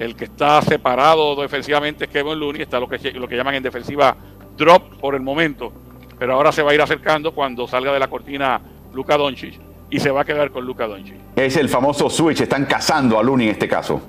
[0.00, 3.62] el que está separado defensivamente es Kevin Looney, está lo que, lo que llaman en
[3.62, 4.16] defensiva
[4.56, 5.72] drop por el momento,
[6.18, 8.60] pero ahora se va a ir acercando cuando salga de la cortina
[8.92, 9.60] Luka Doncic
[9.90, 11.14] y se va a quedar con Luka Doncic.
[11.36, 14.02] Es el famoso switch, están cazando a Looney en este caso.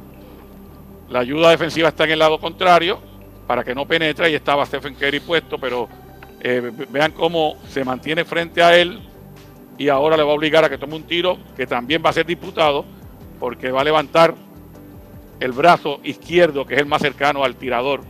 [1.10, 3.13] La ayuda defensiva está en el lado contrario,
[3.48, 5.88] para que no penetre y estaba Stephen Curry puesto, pero
[6.40, 9.00] eh, vean cómo se mantiene frente a él
[9.78, 12.14] y ahora le va a obligar a que tome un tiro que también va a
[12.14, 12.86] ser disputado
[13.40, 14.36] porque va a levantar
[15.40, 18.02] el brazo izquierdo, que es el más cercano al tirador,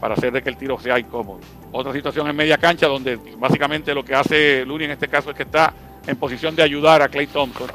[0.00, 1.40] para hacer de que el tiro sea incómodo.
[1.72, 5.36] Otra situación en media cancha, donde básicamente lo que hace Looney en este caso es
[5.36, 5.74] que está
[6.06, 7.68] en posición de ayudar a Clay Thompson,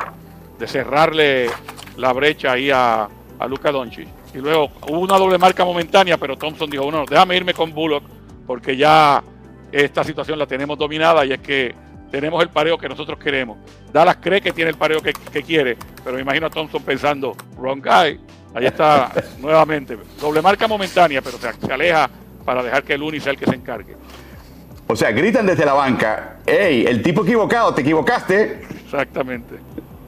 [0.58, 1.50] de cerrarle
[1.98, 3.08] la brecha ahí a,
[3.40, 4.08] a Luca Doncic.
[4.38, 8.04] Y luego hubo una doble marca momentánea, pero Thompson dijo, bueno, déjame irme con Bullock,
[8.46, 9.24] porque ya
[9.72, 11.74] esta situación la tenemos dominada y es que
[12.12, 13.58] tenemos el pareo que nosotros queremos.
[13.92, 17.82] Dallas cree que tiene el pareo que, quiere, pero me imagino a Thompson pensando, wrong
[17.82, 18.20] guy.
[18.54, 19.98] Ahí está nuevamente.
[20.22, 22.08] Doble marca momentánea, pero se, aleja
[22.46, 23.96] para dejar que el Uni sea el que se encargue.
[24.86, 28.62] O sea, gritan desde la banca, hey, el tipo equivocado, te equivocaste.
[28.86, 29.56] Exactamente.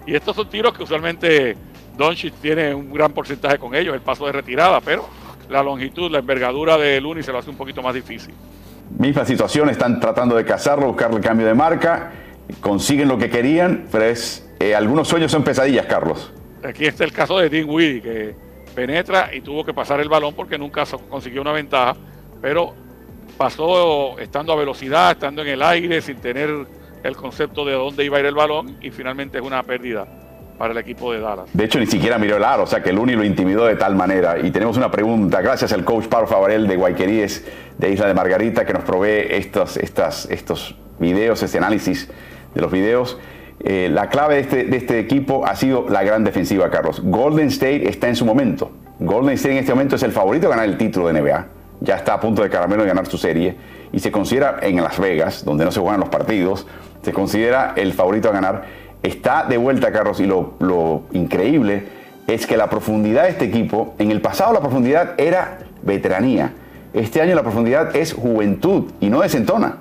[0.06, 1.58] Y estos son tiros que usualmente
[2.00, 5.06] Doncic tiene un gran porcentaje con ellos, el paso de retirada, pero
[5.50, 8.34] la longitud, la envergadura del Uni se lo hace un poquito más difícil.
[8.98, 12.14] Misma situación, están tratando de cazarlo, buscarle cambio de marca,
[12.62, 16.32] consiguen lo que querían, pero es, eh, algunos sueños son pesadillas, Carlos.
[16.64, 18.36] Aquí está el caso de Dean Weedy, que
[18.74, 21.98] penetra y tuvo que pasar el balón porque nunca consiguió una ventaja,
[22.42, 22.74] pero
[23.38, 26.50] pasó estando a velocidad, estando en el aire, sin tener
[27.04, 30.19] el concepto de dónde iba a ir el balón y finalmente es una pérdida
[30.60, 31.46] para el equipo de Dallas.
[31.54, 33.78] De hecho, ni siquiera miró el aro, o sea que el Uni lo intimidó de
[33.78, 34.38] tal manera.
[34.38, 37.46] Y tenemos una pregunta, gracias al coach Pablo Favarel de Guayqueríes
[37.78, 42.10] de Isla de Margarita, que nos provee estos, estas, estos videos, este análisis
[42.54, 43.18] de los videos.
[43.62, 47.02] Eh, la clave de este, de este equipo ha sido la gran defensiva, Carlos.
[47.06, 48.70] Golden State está en su momento.
[49.00, 51.46] Golden State en este momento es el favorito a ganar el título de NBA.
[51.80, 53.56] Ya está a punto de caramelo de ganar su serie.
[53.94, 56.68] Y se considera en Las Vegas, donde no se juegan los partidos,
[57.02, 62.58] se considera el favorito a ganar está de vuelta, Carlos, y lo, increíble es que
[62.58, 66.54] la profundidad de este equipo, en el pasado la profundidad era veteranía.
[66.94, 69.78] Este año la profundidad es juventud y no desentona.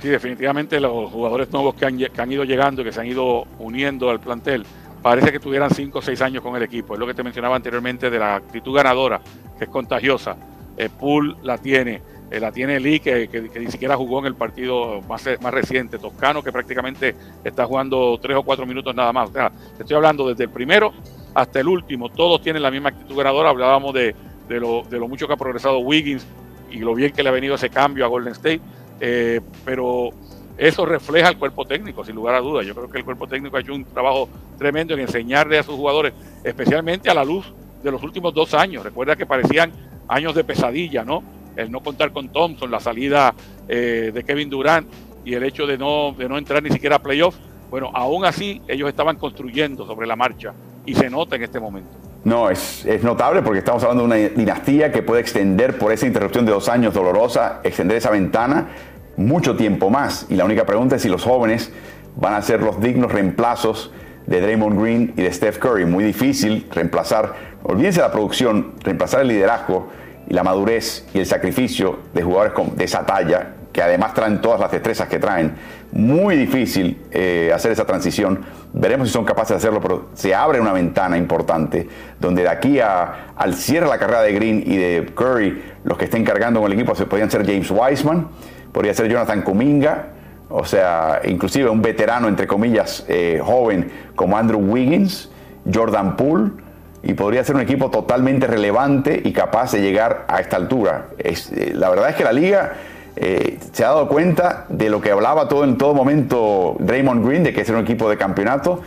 [0.00, 4.20] Sí, definitivamente los jugadores nuevos que han, ido llegando que se han ido uniendo al
[4.20, 4.64] plantel,
[5.02, 6.94] parece que tuvieran 5 o 6 años con el equipo.
[6.94, 9.20] Es lo que te mencionaba anteriormente de la actitud ganadora,
[9.58, 10.36] que es contagiosa.
[10.76, 12.02] El pool la tiene,
[12.34, 13.28] eh, la tiene Lee, que,
[13.60, 17.14] ni siquiera jugó en el partido más, más reciente, Toscano, que prácticamente
[17.44, 19.30] está jugando tres o cuatro minutos nada más.
[19.30, 20.92] O sea, te estoy hablando desde el primero
[21.34, 23.50] hasta el último, todos tienen la misma actitud ganadora.
[23.50, 24.14] Hablábamos de,
[24.48, 26.26] de, lo, de lo mucho que ha progresado Wiggins
[26.70, 28.60] y lo bien que le ha venido ese cambio a Golden State,
[29.00, 30.10] eh, pero
[30.58, 32.66] eso refleja el cuerpo técnico, sin lugar a dudas.
[32.66, 34.28] Yo creo que el cuerpo técnico ha hecho un trabajo
[34.58, 36.12] tremendo en enseñarle a sus jugadores,
[36.42, 38.82] especialmente a la luz de los últimos dos años.
[38.82, 39.72] Recuerda que parecían
[40.08, 41.22] años de pesadilla, ¿no?
[41.56, 43.34] El no contar con Thompson, la salida
[43.68, 44.86] eh, de Kevin Durant
[45.24, 47.38] y el hecho de no, de no entrar ni siquiera a playoffs,
[47.70, 50.52] bueno, aún así ellos estaban construyendo sobre la marcha
[50.86, 51.90] y se nota en este momento.
[52.24, 56.06] No, es, es, notable porque estamos hablando de una dinastía que puede extender por esa
[56.06, 58.68] interrupción de dos años dolorosa, extender esa ventana
[59.16, 60.26] mucho tiempo más.
[60.28, 61.70] Y la única pregunta es si los jóvenes
[62.16, 63.90] van a ser los dignos reemplazos
[64.26, 65.84] de Draymond Green y de Steph Curry.
[65.84, 69.88] Muy difícil reemplazar, olvídense de la producción, reemplazar el liderazgo
[70.28, 74.60] y la madurez y el sacrificio de jugadores de esa talla, que además traen todas
[74.60, 75.54] las destrezas que traen,
[75.92, 78.44] muy difícil eh, hacer esa transición.
[78.72, 81.88] Veremos si son capaces de hacerlo, pero se abre una ventana importante
[82.20, 85.98] donde de aquí a, al cierre de la carrera de Green y de Curry, los
[85.98, 88.28] que estén cargando con el equipo se podrían ser James Wiseman,
[88.72, 90.06] podría ser Jonathan Kuminga,
[90.48, 95.30] o sea, inclusive un veterano, entre comillas, eh, joven como Andrew Wiggins,
[95.72, 96.63] Jordan Poole
[97.04, 101.06] y podría ser un equipo totalmente relevante y capaz de llegar a esta altura.
[101.18, 102.72] Eh, la verdad es que la liga
[103.16, 107.44] eh, se ha dado cuenta de lo que hablaba todo en todo momento Draymond Green,
[107.44, 108.82] de que es un equipo de campeonato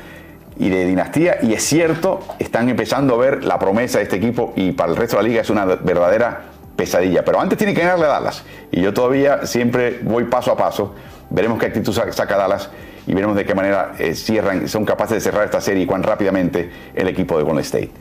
[0.59, 4.53] y de dinastía, y es cierto, están empezando a ver la promesa de este equipo
[4.55, 6.41] y para el resto de la liga es una verdadera
[6.76, 7.24] pesadilla.
[7.24, 10.95] Pero antes tiene que ganarle a Dallas, y yo todavía siempre voy paso a paso,
[11.30, 12.72] veremos qué actitud saca Dallas
[13.05, 16.03] y veremos de qué manera eh, cierran, son capaces de cerrar esta serie y cuán
[16.03, 17.91] rápidamente el equipo de Golden State.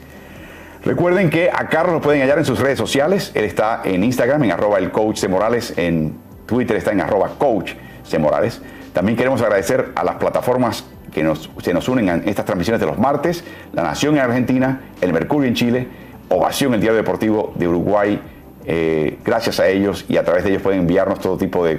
[0.87, 3.32] Recuerden que a Carlos lo pueden hallar en sus redes sociales.
[3.34, 5.74] Él está en Instagram, en arroba el coach de Morales.
[5.76, 6.14] En
[6.47, 7.72] Twitter está en arroba coach
[8.09, 8.62] de Morales.
[8.93, 12.87] También queremos agradecer a las plataformas que nos, se nos unen en estas transmisiones de
[12.87, 13.43] los martes.
[13.72, 15.89] La Nación en Argentina, El Mercurio en Chile,
[16.28, 18.22] Ovación, el Diario Deportivo de Uruguay.
[18.64, 21.76] Eh, gracias a ellos y a través de ellos pueden enviarnos todo tipo de,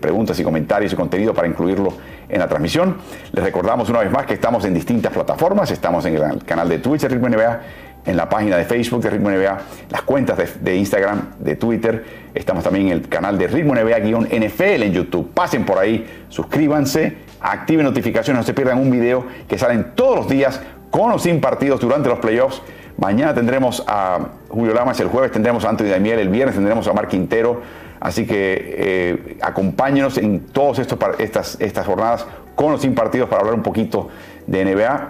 [0.00, 1.92] preguntas y comentarios y contenido para incluirlo
[2.30, 2.96] en la transmisión.
[3.32, 5.70] Les recordamos una vez más que estamos en distintas plataformas.
[5.70, 7.60] Estamos en el canal de Twitch de Ritmo NBA
[8.04, 9.58] en la página de Facebook de Ritmo NBA,
[9.90, 12.04] las cuentas de, Instagram, de Twitter.
[12.34, 15.30] Estamos también en el canal de Ritmo NBA-NFL en YouTube.
[15.32, 20.28] Pasen por ahí, suscríbanse, activen notificaciones, no se pierdan un video que salen todos los
[20.28, 22.62] días con o sin partidos durante los playoffs.
[22.96, 24.18] Mañana tendremos a
[24.48, 27.60] Julio Lamas, el jueves tendremos a Anthony Damiel, el viernes tendremos a Mark Quintero.
[28.00, 33.54] Así que eh, acompáñenos en todas estas, estas jornadas con o sin partidos para hablar
[33.54, 34.08] un poquito
[34.46, 35.08] de NBA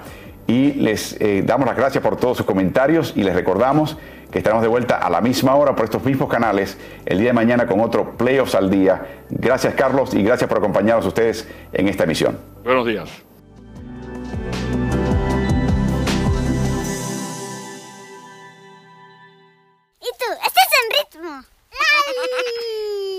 [0.48, 3.98] y les eh, damos las gracias por todos sus comentarios y les recordamos
[4.32, 7.34] que estaremos de vuelta a la misma hora por estos mismos canales el día de
[7.34, 9.24] mañana con otro Playoffs al Día.
[9.28, 12.38] Gracias Carlos y gracias por acompañarnos ustedes en esta emisión.
[12.64, 13.10] Buenos días.
[20.00, 20.32] ¿Y tú?
[20.46, 21.44] ¿Estás en ritmo?